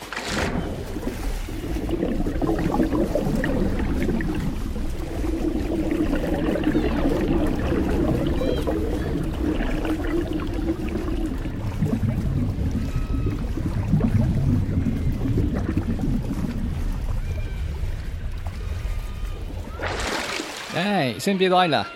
[21.30, 21.86] င်ပြေသွားပြီလား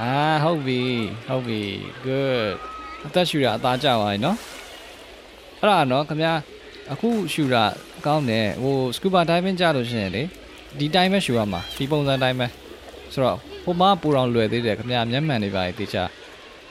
[0.00, 0.12] အာ
[0.44, 0.80] ဟုတ်ပြီ
[1.28, 1.60] ဟုတ်ပြီ
[2.04, 2.50] good
[3.06, 4.36] အသက်ရှူတာအသားကျသွားပြီနော်
[5.60, 6.32] အဲ့ဒါနော်ခင်ဗျာ
[6.92, 7.64] အခုရှူတာ
[8.06, 10.22] ကောင်းတယ်ဟို scuba diving ကြလို့ရှိရင်လေ
[10.78, 12.46] ဒီတိုင်းပဲရှူရမှာဒီပုံစံတိုင်းပဲ
[13.12, 16.04] ဆိုတော့ဟိုမှာပူတော်လွယ်သေးတယ်ခင်ဗျာမျက်မှန်တွေပါတေချာ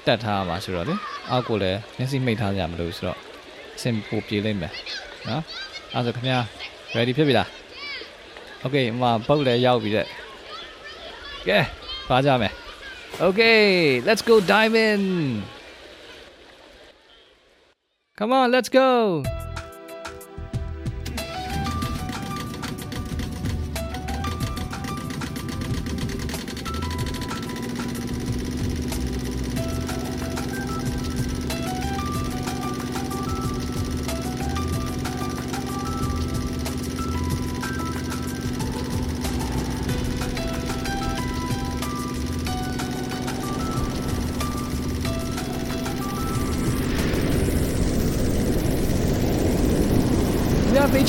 [0.06, 0.96] တက်ထားမှာဆိုတော့လေ
[1.32, 3.20] အောက်ကိုလည်းမျက်စိမိတ်ထားကြမလို့ဆိုတော့
[3.76, 4.74] အဆင်ပိုပြေလိမ့်မယ်
[5.28, 5.42] နော်
[5.94, 6.40] အဲ့ဒါဆိုခင်ဗျာ
[6.96, 7.48] ready ဖြစ်ပြီလား
[8.64, 10.08] okay ဟိုမှာပုတ်လည်းရောက်ပြီတဲ့
[11.48, 11.60] ကဲ
[13.20, 15.44] Okay, let's go dive in.
[18.18, 19.24] Come on, let's go.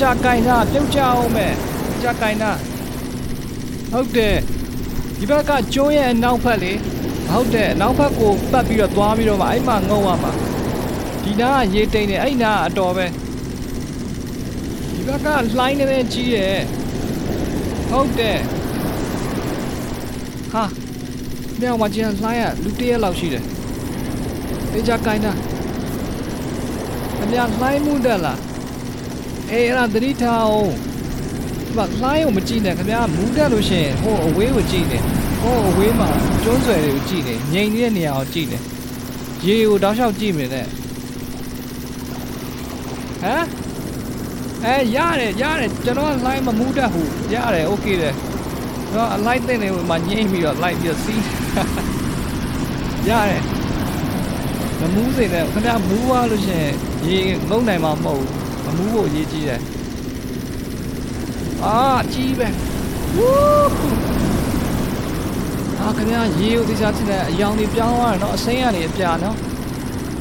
[0.01, 1.53] ချာကင်တာပြုတ်ကြအောင်မယ်
[1.89, 2.51] သေချာကင်တာ
[3.93, 4.37] ဟုတ်တယ်
[5.19, 6.73] ဒီဘက်ကကျိုးရဲ့အနောက်ဖက်လေ
[7.31, 10.33] ဟုတ်တယ်အနောက်ဖက်ကိုပတ်ပြီးတော့သွားပြီးတော့မှအဲ့မှာငုံရမှာ
[11.23, 13.07] ဒီနားကရေတိန်နေအဲ့နားကအတော်ပဲ
[14.95, 16.59] ဒီဘက်ကလှိုင်းနေနေကြီးရဲ့
[17.91, 18.39] ဟုတ်တယ်
[20.53, 20.65] ဟာ
[21.61, 23.45] မြောက်မှာကျန်လှိုင်းရလူတရက်လောက်ရှိတယ်
[24.73, 25.33] သေချာကင်တာ
[27.23, 28.39] အများလှိုင်းမှုတက်လား
[29.52, 30.72] အေးအဲ့ဒါသတိထားအောင်
[31.66, 35.00] ဒီမှာလှိုင်းကိုမကြည့်နဲ့ခင်ဗျာမူးတက်လို့ရှိရင်ဟိုအဝေးကိုကြည့်နေ
[35.42, 36.10] ဟိုအဝေးမှာ
[36.44, 38.58] ကျွန်းဆွယ်တွေကိုကြည့်နေငြိမ်နေတဲ့နေရာကိုကြည့်နေ
[39.46, 40.68] ရေကိုတောက်လျှောက်ကြည့်နေတယ်
[43.24, 43.46] ဟမ်
[44.66, 48.14] အဲရတယ်ရတယ်ကျွန်တော်လှိုင်းမမူးတက်ဘူးရတယ်โอเคတယ်
[48.94, 51.24] တော့အလိုက်တဲ့နေမှာငြိမ်ပြီးတော့လိုက်ပြီးတော့စီး
[53.10, 53.42] ရတယ်
[54.80, 56.74] မမူးစေနဲ့ခင်ဗျာမူးသွားလို့ရှိရင်
[57.08, 57.20] ရေ
[57.50, 59.61] ငုံနိုင်မှာမဟုတ်ဘူး မမူးဖို့အရေးကြီးတယ်
[61.65, 61.79] အာ
[62.13, 62.49] ကြီးပဲ
[63.17, 63.71] ဝူး
[65.81, 69.37] အာခင်ဗျာရေကိုသိစားချင်တဲ့အယောင်တွေပြောင်းသွားတယ်နော်အစိမ်းကနေအပြာနော်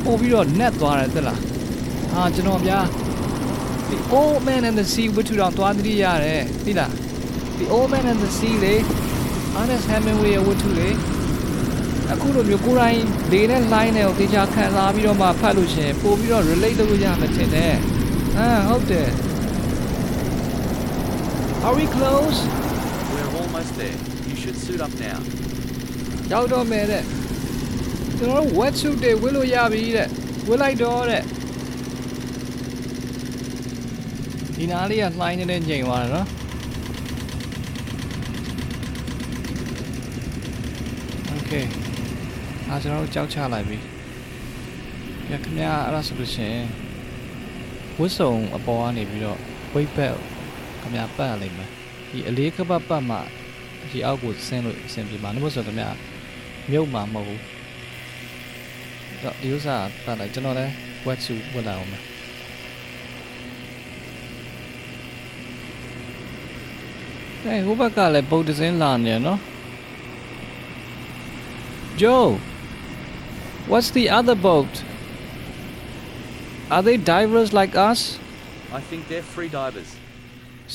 [0.03, 1.39] ပို့ပြီးတော့နက်သွားတယ်သလား
[2.13, 2.79] အာကျွန်တော်ဗျာ
[3.91, 6.91] The old man and the sea ဝတ္ထုတော်သွားသတိရတယ်သိလား
[7.59, 8.75] The old man and the sea လေ
[9.59, 10.89] Ernest Hemingway ရဲ့ဝတ္ထုလေ
[12.11, 12.99] အခုလိုမျိုးကိုယ်တိုင်
[13.31, 17.75] လေနဲ့ line နဲ့ကိုသေချာခံစားပြီးတော့မှဖတ်လို့ရှင်ပို့ပြီးတော့ relate လုပ်လို့ရမှာထင်တယ်
[18.37, 19.09] ဟာဟုတ်တယ်
[21.65, 22.39] Are we close
[23.13, 23.97] We're almost there.
[24.29, 25.19] You should suit up now.
[26.31, 27.03] ရောက်တော့မယ်တဲ့
[28.17, 30.09] ကျွန်တော်တို့ wet suit တွေဝတ်လို့ရပြီတဲ့
[30.47, 31.23] ဝတ်လိုက်တော့တဲ့
[34.55, 36.27] ဒီနားလေးကလှိုင်းနေတဲ့ညိန်သွားတယ်နော်
[41.37, 41.65] Okay
[42.69, 43.77] အားကျွန်တော်တို့ကြောက်ချလိုက်ပြီ
[45.27, 46.67] ပြခင်ဗျာအဲ့ဒါဆိုလို့ရှိရင်
[47.99, 49.39] ဝတ်စုံအပေါ်ကနေပြီးတော့
[49.73, 50.21] weight belt
[50.81, 51.69] ခင်ဗျာပတ်ရလိမ့်မယ်
[52.09, 53.17] ဒီအလေးကပတ်ပတ်မှ
[53.91, 55.89] ဒီအောက်ကိုဆင်းလို့အဆင်ပြေမှာလို့ဆိုခင်ဗျာ
[56.71, 57.41] မြုပ်မှာမဟုတ်ဘူး
[59.23, 60.71] တော့ဒီဥစ္စာပတ်လိုက်ကျွန်တော်လည်း
[61.07, 62.03] wet suit ဝတ်လိုက်အောင်မယ်
[67.43, 69.39] အဲဟိုဘက်ကလည်းပုတ်တစင်းလာနေရနော်
[72.01, 72.27] Joe
[73.71, 74.73] what's the other boat
[76.74, 78.00] are they divers like us
[78.72, 79.90] I think they're free divers.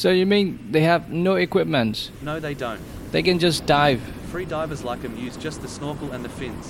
[0.01, 1.93] so you mean they have no equipment
[2.29, 2.81] No, they don't.
[3.13, 4.01] they can just dive
[4.33, 6.65] Free divers like them use just the snorkel and the fins.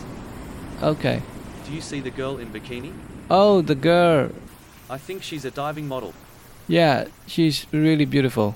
[0.91, 1.17] okay
[1.65, 2.91] Do you see the girl in bikini?
[3.39, 4.19] oh the girl
[4.95, 6.11] I think she's a diving model.
[6.67, 6.95] Yeah,
[7.33, 8.49] she's really beautiful.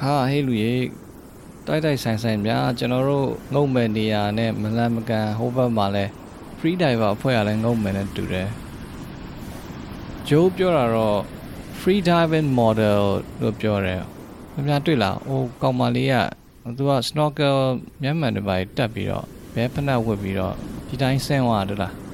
[0.00, 0.74] ဟာဟေးလူရေ
[1.66, 6.04] တိုက်တိုက်ဆိုင်ဆိုင်များကျွန်တော်တို့ငုံမဲ့နေရာနဲ့မလန်မကန်ဟိုဘက်မှာလဲ
[6.58, 8.48] free diver အဖွဲ့ကလည်းငုံမဲ့နဲ့တူတယ်။
[10.29, 11.19] ဂျိုးပြောတာတော့
[11.79, 13.01] free diving model
[13.41, 14.01] လို့ပြောတယ်။
[14.53, 16.15] ခင်ဗျားတွေ့လား။ဟိုကောင်မလေးက
[16.77, 17.57] သူက snorkel
[18.01, 20.55] မျက်မှန်တွေပါတက်ပြီးတော့ဘဲဖနက်ဝတ်ပြီးတော့
[20.87, 21.93] ဒီတိုင်းဆင်းသွားတယ်လား။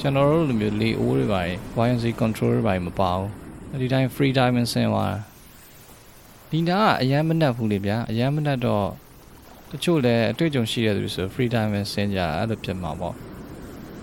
[0.00, 5.18] ကျွန်တော်တို့လိုမျိုးလေအိုးတွေပါရင် buoyancy control တွေပါရင်မပါဘူးဒီတိုင်း free diving ဆင်းသွားတာ
[6.50, 8.86] ဒီနားကအရန်မနှက်ဘူးလေဗျာအရန်မနှက်တော့
[9.70, 13.14] တချို့လည်းအတွေ့အကြုံရှိတဲ့သူဆို free diving ဆင်းကြအဲ့လိုဖြစ်မှာပေါ့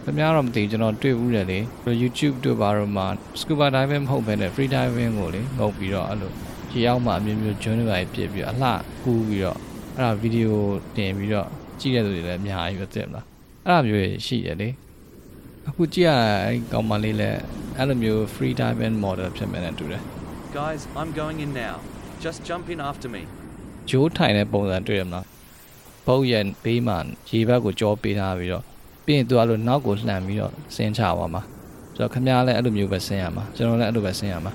[0.10, 1.60] ခင်ဗျားတော့မသိဘူးကျွန်တော်တွေ့ဘူးတယ်လေ
[2.01, 3.03] YouTube တို့ဘာလို့မှ
[3.39, 6.32] scuba diving မဟုတ်ဘဲနဲ့ free diving ကိုလေငုတ်ပြီးတော့အဲ့လို
[6.74, 8.70] ရေအောက်မှာအမျိုးမျိုးကျွန်းတွေပါပြစ်ပြီးတော့အလှ
[9.03, 9.57] ကူးပြီးတော့
[9.97, 10.60] အဲ့ဒါဗီဒီယို
[10.95, 11.47] တင်ပြီးတော့
[11.80, 13.26] ကြည့်တဲ့သူတွေလည်းအများကြီးပဲသိမလား
[13.66, 14.70] အဲ့ဒါမျိုးရှိတယ်လေ
[15.68, 16.12] အခုကြည့်ရ
[16.45, 17.39] အဲ့ဒီကောင်မလေးလည်း
[17.78, 20.01] အဲ့လိုမျိုး free diving model ဖြစ်မယ်နဲ့တူတယ်
[20.60, 21.76] Guys, I'm going in now.
[22.26, 23.22] Just jump in after me.
[23.89, 25.26] ဂျိုးထိုင်တဲ့ပုံစံတွေ့ရမလား
[26.05, 26.97] ဘုတ်ရဲ့ဘေးမှာ
[27.30, 28.68] ရေဘက်ကိုကြောပေးထားပြီးတော့
[29.10, 31.41] ပြီးရင်သူအဲ့လိုနောက်ကိုလှန်ပြီးတော့ဆင်းချသွားမှာ
[31.95, 34.53] ဆိုတော့ခမည်းလည်းအဲ့လိုမျိုးပဲဆင်းရမှာကျွန်တော်လည်းအဲ့လိုပဲဆင်းရမှာ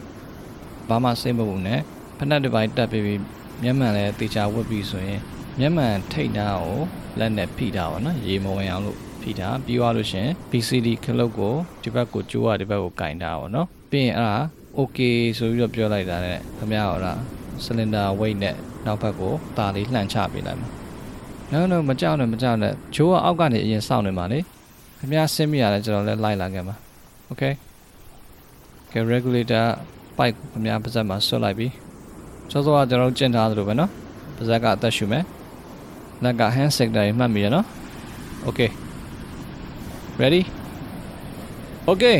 [0.88, 1.80] ဘာမှစိတ်မပူနဲ့
[2.18, 3.20] ဖက်နှက်တစ်ပိုင်းတက်ပြီးပြီး
[3.62, 5.20] မျက်မှန်လည်းတေချာဝတ်ပြီးဆိုရင်
[5.60, 6.80] မျက်မှန်ထိတ်နှားကို
[7.18, 14.38] လက်နဲ့ဖိထားပါနော်ရေမဝင်အောင်လို့ဖိထားပြီးသွားလို့ရှရင် BCD ခလုတ်ကိုဒီဘက်ကိုကျိုးရဒီဘက်ကိုကင်ထားပါနော်ပြီးရင်အဲ့ဒါ
[14.78, 17.18] okay ဆိုပြီးတော့ပြောလိုက်တာနဲ့ခမည်းရောလား
[17.64, 18.54] cylinder weight နဲ့
[18.86, 20.83] နောက်ဘက်ကိုတာလေးလှန်ချပေးလိုက်မှာ
[21.51, 24.39] no no မကြောက်နဲ့မကြောက်နဲ့ဂျိုးကအောက်ကနေအရင်စောင့်နေမှာလေ
[24.97, 26.75] ခင်ဗျားဆင်းမိရတယ်ကျွန်တော်လည်းလိုက်လာခဲ့မှာ
[27.31, 27.53] okay
[28.91, 29.65] ကဲ regulator
[30.17, 31.67] pipe ကိုခင်ဗျားပါဇက်မှာဆွတ်လိုက်ပြီ
[32.51, 33.89] စောစောကကျွန်တော်တို့ကျင့်ထားသလိုပဲเนาะ
[34.35, 35.23] ပါဇက်ကအသက်ရှူမယ်
[36.23, 37.65] လက်က hand sector တွေမှတ်မိရနော်
[38.47, 38.69] okay
[40.21, 40.41] ready
[41.91, 42.17] okay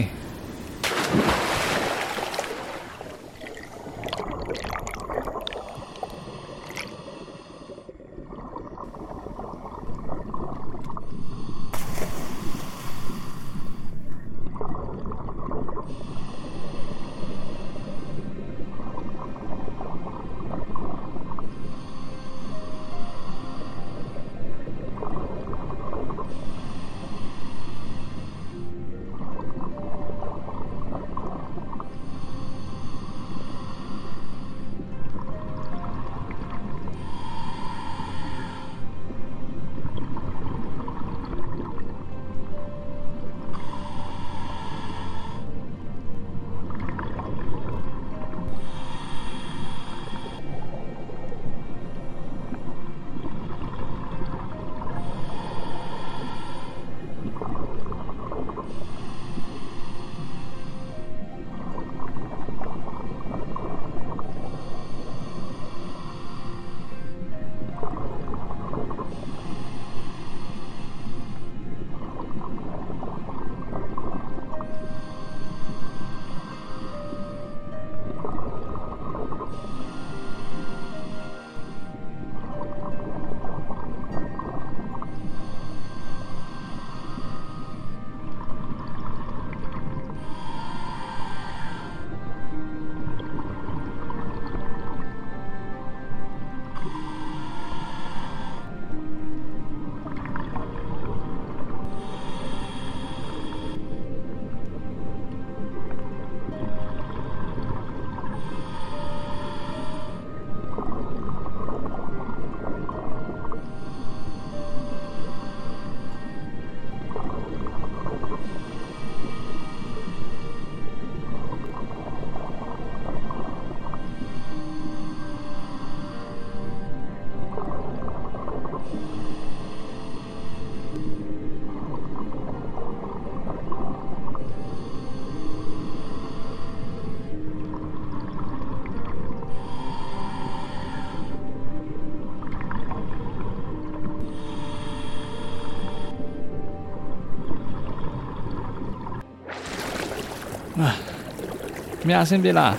[152.04, 152.76] ခင်ဗျာအဆင်ပြေလား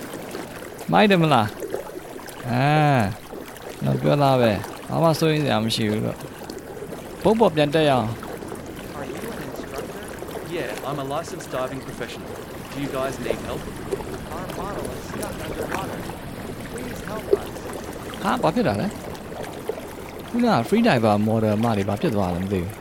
[0.93, 1.49] မိုက်တယ်မလား
[2.49, 2.67] အာ
[3.85, 4.53] တော့ပြောသားပဲ
[4.89, 6.19] ဘာမှစိုးရင်စရာမရှိဘူးတော့
[7.23, 8.09] ဘုတ်ပေါ်ပြန်တက်ရအောင်
[8.99, 10.03] Are you an instructor?
[10.57, 12.31] Yeah, I'm a licensed diving professional.
[12.73, 13.63] Do you guys need help?
[14.37, 15.99] Our model is stuck underwater.
[16.73, 17.49] Please help us.
[18.23, 18.87] ဟာဘာဖြစ်တာလဲ
[20.31, 22.73] ခုနက free diver model မတွေဘာဖြစ်သွားလဲမသိဘူး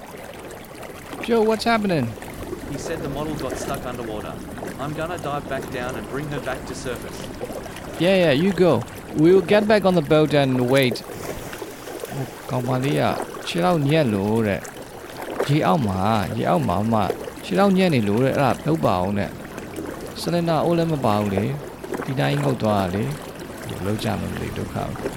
[1.25, 2.05] Joe what's happening
[2.73, 4.33] He said the model got stuck underwater.
[4.83, 7.19] I'm gonna dive back down and bring her back to surface.
[8.05, 8.73] Yeah yeah you go
[9.21, 10.97] we'll get back on the boat and wait
[12.15, 13.03] ဟိုကောင်မလေးက
[13.47, 14.61] ခြေတော့ညက်လို့တဲ့
[15.49, 15.99] ရေအောက်မှာ
[16.37, 17.01] ရေအောက်မှာမှ
[17.45, 19.31] ခြေတော့ညက်နေလို့တဲ့အဲ့ဒါလုပ်ပါအောင်တဲ့
[20.21, 21.43] စလင်ဒါအိုးလည်းမပါဘူးလေ
[22.05, 23.03] ဒီတိုင်းငုတ်သွားတာလေ
[23.67, 25.07] ဒီလောက်ကြမှမသိဒုက္ခပဲ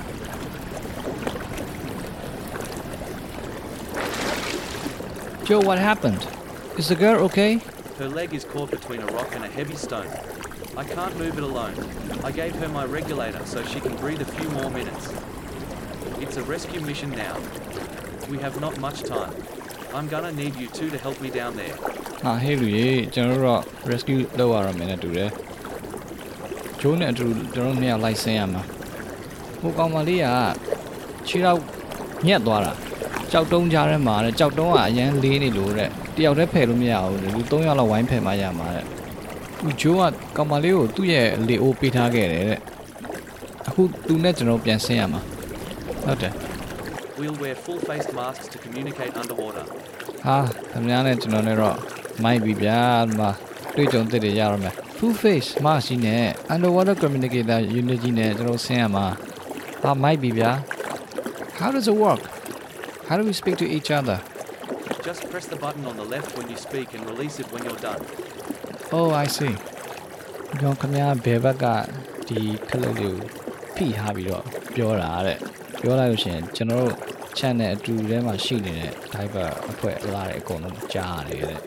[5.46, 6.22] Joe what happened
[6.80, 7.52] is the girl okay
[7.98, 10.10] Her leg is caught between a rock and a heavy stone.
[10.76, 11.76] I can't move it alone.
[12.24, 15.04] I gave her my regulator so she can breathe a few more minutes.
[16.24, 17.36] It's a rescue mission now.
[18.30, 19.34] We have not much time.
[19.94, 21.76] I'm gonna need you two to help me down there.
[22.22, 25.30] ဟာဟေးလူရေကျွန်တော်တို့တော့ rescue လုပ်ရရမယ်နဲ့တူတယ်
[26.80, 28.62] ဂျိုးနဲ့အတူကျွန်တော်တို့နှစ်ယောက်လိုက်ဆင်းရမှာ
[29.60, 30.28] ဟိုကောင်မလေးက
[31.28, 31.58] ခြေတော့
[32.26, 32.72] ညက်သွားတာ
[33.32, 38.85] ကြောက်တုံးကြားထဲမှာတဲ့ကြောက်တုံးကအရန်လေးနေလို့တဲ့ တယောက်တည်းဖယ်လို့မရဘူးလေလူ၃ယောက်လောက်ဝိုင်းဖယ်မှရမှာတဲ့
[39.59, 40.01] သူဂျိုးက
[40.37, 42.59] ကောင်မလေးကိုသူ့ရဲ့လေအိုးပေးထားခဲ့တယ်တဲ့
[43.67, 45.21] အခုသူနဲ့ကျွန်တော်ပြန်ဆင်းရမှာ
[46.03, 46.33] ဟုတ်တယ်
[47.19, 49.65] We'll wear full faced masks to communicate underwater.
[50.25, 50.37] ဟာ
[50.71, 51.77] ခင်ဗျားနဲ့ကျွန်တော်နဲ့တော့
[52.23, 53.31] မိုက်ပြီဗျာဒီမှာ
[53.75, 59.05] တွေ့ကြုံသစ်တွေရရမယ် full face mask ကြီးနဲ့ underwater communicator unit ကြီးနဲ့ကျွန်တော်ဆင်းရမှာ
[59.81, 60.51] ဟာမိုက်ပြီဗျာ
[61.59, 62.21] how does it work
[63.07, 64.17] how do we speak to each other
[65.07, 67.81] Just press the button on the left when you speak and release it when you're
[67.89, 68.01] done.
[68.97, 69.55] oh i see
[70.59, 71.65] ကျွန်တော်ခင်ဗျားဘယ်ဘက်က
[72.27, 72.39] ဒီ
[72.69, 73.25] ခလုတ်လေးကို
[73.75, 74.43] ဖိထားပြီးတော့
[74.75, 75.39] ပြောတာတဲ့
[75.81, 76.95] ပြောလိုက်လို့ရှိရင်ကျွန်တော်တို့
[77.37, 81.61] channel အတူထဲမှာရှိနေတဲ့ diver အဖွဲ့အလားတဲ့အကုန်လုံးကြားရတယ်တဲ့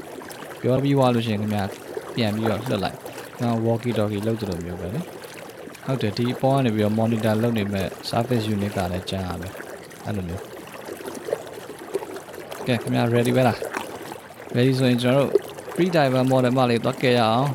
[0.61, 1.65] ပြောပြီးွားလို့ရှိရင်ခင်ဗျာ
[2.15, 2.99] ပြန်ပြီးတော့လွတ်လိုက်
[3.41, 5.01] ငါ walkie talkie လုပ်တယ်လို့မျိုးပဲလေ
[5.85, 9.55] ဟုတ်တယ်ဒီအပေါ်ကနေပြီးတော့ monitor လုပ်နေမဲ့ service unit ကလည်းကြားရမယ်
[10.07, 10.50] အဲ့လိုမျိုး
[12.67, 13.59] ကဲခင်ဗျာ ready ပဲလား
[14.57, 15.31] ready ဆိုရင်ကျွန်တော်တို့
[15.75, 17.49] free diver model မလေးသွားကြရအောင်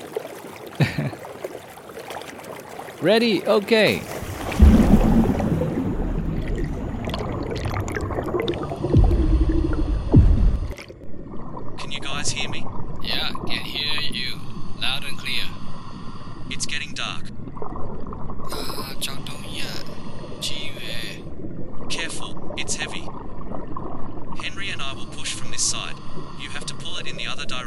[3.08, 3.92] ready okay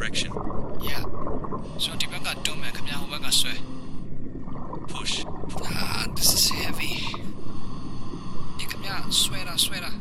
[0.08, 0.32] direction.
[0.90, 1.04] Yeah.
[1.84, 3.54] So ဒီဘက်ကတွန်းမယ်ခင်ဗျာဟိုဘက်ကဆွဲ
[4.92, 5.16] Push.
[5.72, 6.94] Ah, this is heavy.
[8.58, 9.92] ဒီခင်ဗျာဆွဲတာဆွဲတာ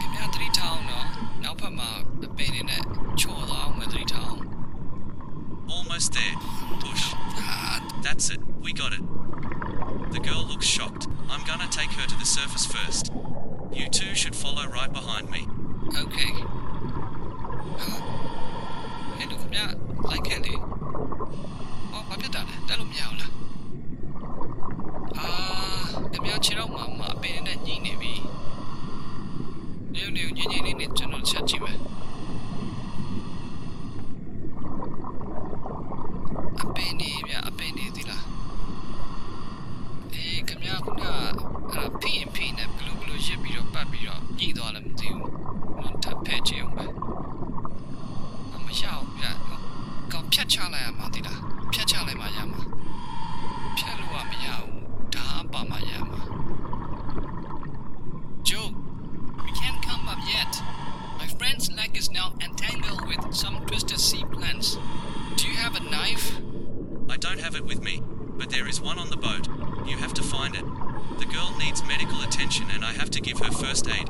[0.00, 1.06] ခင်ဗျာသတိထားအောင်နော်
[1.42, 1.90] နောက်ဖက်မှာ
[2.24, 2.82] အပင်တွေနဲ့
[3.20, 4.42] ချော်သွားအောင်မသတိထားအောင်
[5.74, 6.36] Almost there.
[6.84, 7.04] Push.
[7.48, 8.40] Ah, That's it.
[8.64, 9.04] We got it.
[10.14, 11.04] The girl looks shocked.
[11.32, 13.04] I'm gonna take her to the surface first.
[13.78, 15.42] You two should follow right behind me.
[16.04, 16.32] okay.
[17.79, 17.89] ဟာ
[19.17, 19.65] အဲ့တော့ခင်ဗျာ
[20.09, 20.53] လိုက်ခဲ့လေ
[21.91, 23.33] ဟောဘာဖြစ်တာလဲတက်လို့မရဘူးလား
[25.17, 25.29] အာ
[26.11, 28.13] ခင်ဗျာခြေတော့မှမအပင်တွေနဲ့ညှိနေပြီ
[29.93, 31.79] နေနေညင်ညင်လေးနဲ့ကျွန်တော်ချက်ကြည့်မယ်
[36.61, 38.25] အပင်နေဗျအပင်နေသီလား
[40.13, 41.31] အေးခမရခုနကအဲ့
[41.73, 45.31] ဒါဖိရင်ဖိနေဘလူးဘလူးရစ်ပြီးတော့ပတ်ပြီးတော့ညှိသွားလည်းမသိဘူး
[45.75, 47.46] ဟိုထပ်ဖဲချင်အောင်ပဲအမ
[48.80, 49.26] ရအောင်ဗျ
[50.12, 51.40] ကောင်ဖြတ်ချလိုက်ရမှာသီလား
[51.72, 52.62] ဖြတ်ချလိုက်မှရမှာ
[53.76, 54.80] ဖြတ်လို့ကမရဘူး
[55.14, 56.20] ဒါအပါမှရမှာ
[58.48, 58.68] Joe
[59.44, 60.52] we can't come up yet
[61.20, 64.68] my friend's leg is now entangled with some twisted sea plants
[65.38, 66.26] do you have a knife
[67.14, 68.02] I don't have it with me,
[68.38, 69.46] but there is one on the boat.
[69.86, 70.64] You have to find it.
[71.18, 74.06] The girl needs medical attention and I have to give her first aid.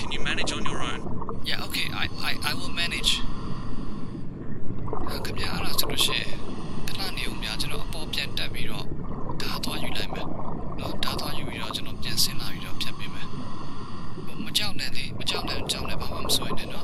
[0.00, 1.00] Can you manage on your own?
[1.44, 3.20] Yeah, okay, I I I will manage.
[5.17, 6.31] အခမရအဲ့ဒါဆိုလို့ရှိရင်
[6.87, 8.85] ခဏနေဦးများကျွန်တော်အပေါ်ပြန်တက်ပြီးတော့
[9.41, 10.27] ဓာတ်သွားယူလိုက်မယ်။
[10.79, 13.27] နော်ဓာတ်သွားယူပြီးတော့ကျွန်တော်ပြန်ဆင်းလာပြီးတော့ဖြတ်ပေးမယ်။
[14.25, 16.75] ဟိုမကြောက်နဲ့လေမကြောက်နဲ့ကြောက်နဲ့ဘာမှမဆိုရင်လ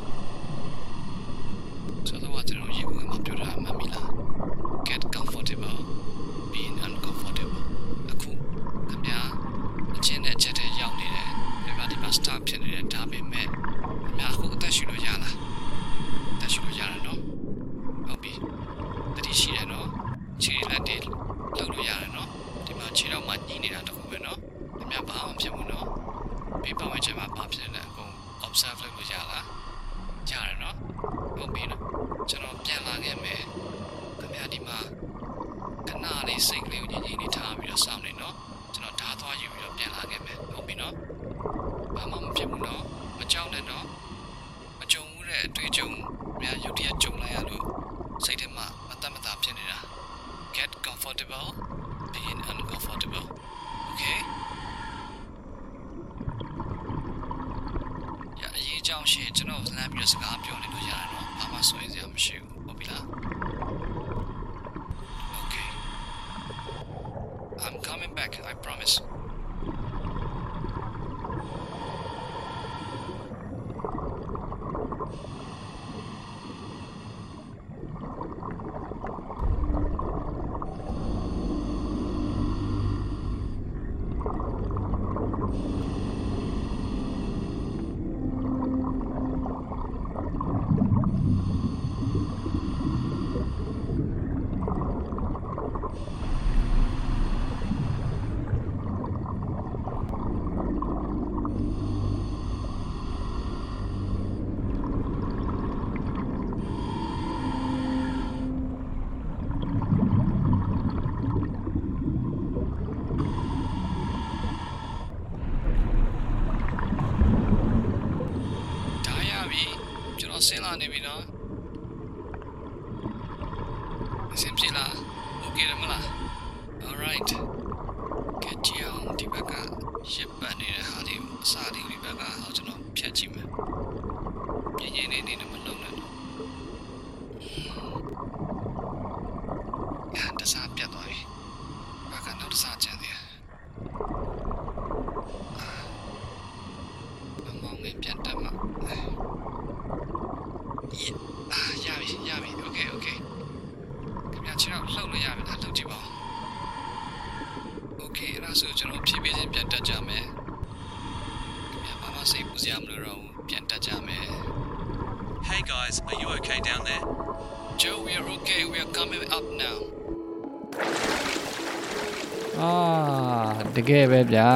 [173.88, 174.52] တကယ်ပဲဗျာ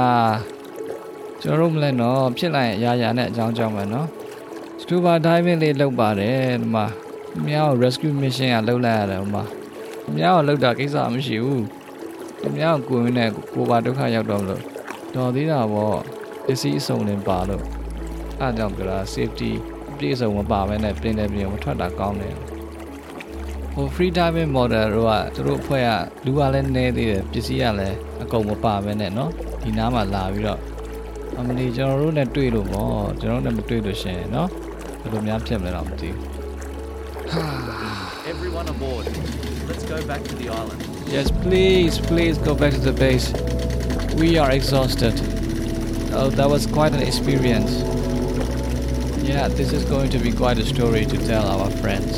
[1.42, 4.08] ကျွန်တော်တို့မလဲနော်ဖြစ်လိုက်ရင်အရာရာနဲ့အကြောင်းကြောင်းပဲနော်
[4.82, 6.86] scuba diving လေးလုပ်ပါတယ်ဒီမှာ
[7.32, 9.44] ခင်ဗျားကို rescue mission ကလုပ်လိုက်ရတယ်ဟိုမှာ
[10.04, 11.66] ခင်ဗျားကိုလုပ်တာကိစ္စမရှိဘူး
[12.40, 14.62] ခင်ဗျားကိုကိုယ်ရင်းနဲ့ကိုယ်ပါဒုက္ခရောက်တော့မလို့
[15.16, 15.98] တော်သေးတာပေါ့
[16.46, 17.64] ပစ္စည်းအစုံလင်ပါလို့
[18.40, 19.52] အားကြောင့်ပြောတာ safety
[19.92, 22.36] အပြည့်အစုံမပါဘဲနဲ့ပြင်တယ်ပြင်မထွက်တာကောင်းတယ်
[23.75, 25.91] ဟို free diving model တို့ကသူတို့အဖွဲ့က
[26.25, 29.31] လူကလည်းနေသေးတယ်ပစ္စည်းကလည်းအကုန်မပါဘဲနဲ့เนาะ
[29.63, 30.61] ဒီနားမှာလာပြီးတော့
[31.39, 34.49] အမလီကျွန်တော်တို့နဲ့တွေ့လို့ပေါ့ကျွန်တော်တို့နဲ့မတွေ့လို့ရှင်เนาะ
[35.01, 36.25] ဘယ်လိုများဖြစ်မလဲတော့မသိဘူး
[38.33, 39.07] Everyone aboard.
[39.69, 40.81] Let's go back to the island.
[41.17, 43.27] Yes, please, please go back to the base.
[44.23, 45.15] We are exhausted.
[46.19, 47.73] Oh, that was quite an experience.
[49.23, 52.13] Yeah, this is going to be quite a story to tell our friends.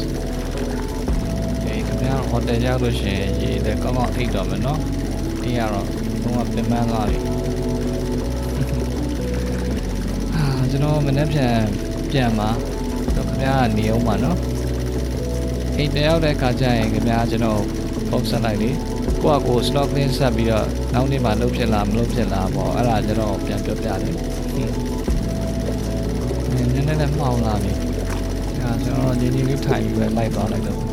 [2.35, 4.79] Okay, ခင်ဗျားဟိုတယ်ရောက်လို့ရှိရင်ရေလည်းကောင်းကောင်းအိတ်တော့မယ်နော်။
[5.41, 5.87] ဒီကတော့
[6.23, 7.17] ဘုံကပြင်ပန်းသွားပြီ။
[10.35, 11.55] အာကျွန်တော်မနေ့ပြန်
[12.11, 12.49] ပြန်มา
[13.15, 14.37] တော့ခင်ဗျားကနေအောင်ပါနော်။
[15.77, 17.61] အိမ်တရောက်တဲ့အခါကျရင်ခင်ဗျားကျွန်တော်
[18.11, 18.69] ပုံဆက်လိုက်လေ။
[19.21, 24.15] ကိုကကို snorkeling ဆက်ပြီးတော့နောက်နေ့မှလှုပ်ဖြစ်လားမလှုပ်ဖြစ်လားပေါ့အဲ့ဒါကျွန်တော်ပြန်ပြောပြတယ်။
[24.53, 24.73] ဟင်း
[26.73, 27.71] နည်းနည်းနဲ့မှောင်လာပြီ။
[28.61, 30.92] အဲကျွန်တော်ညီညီလေးထိုင်ပြီးပဲလိုက်သွားလိုက်တော့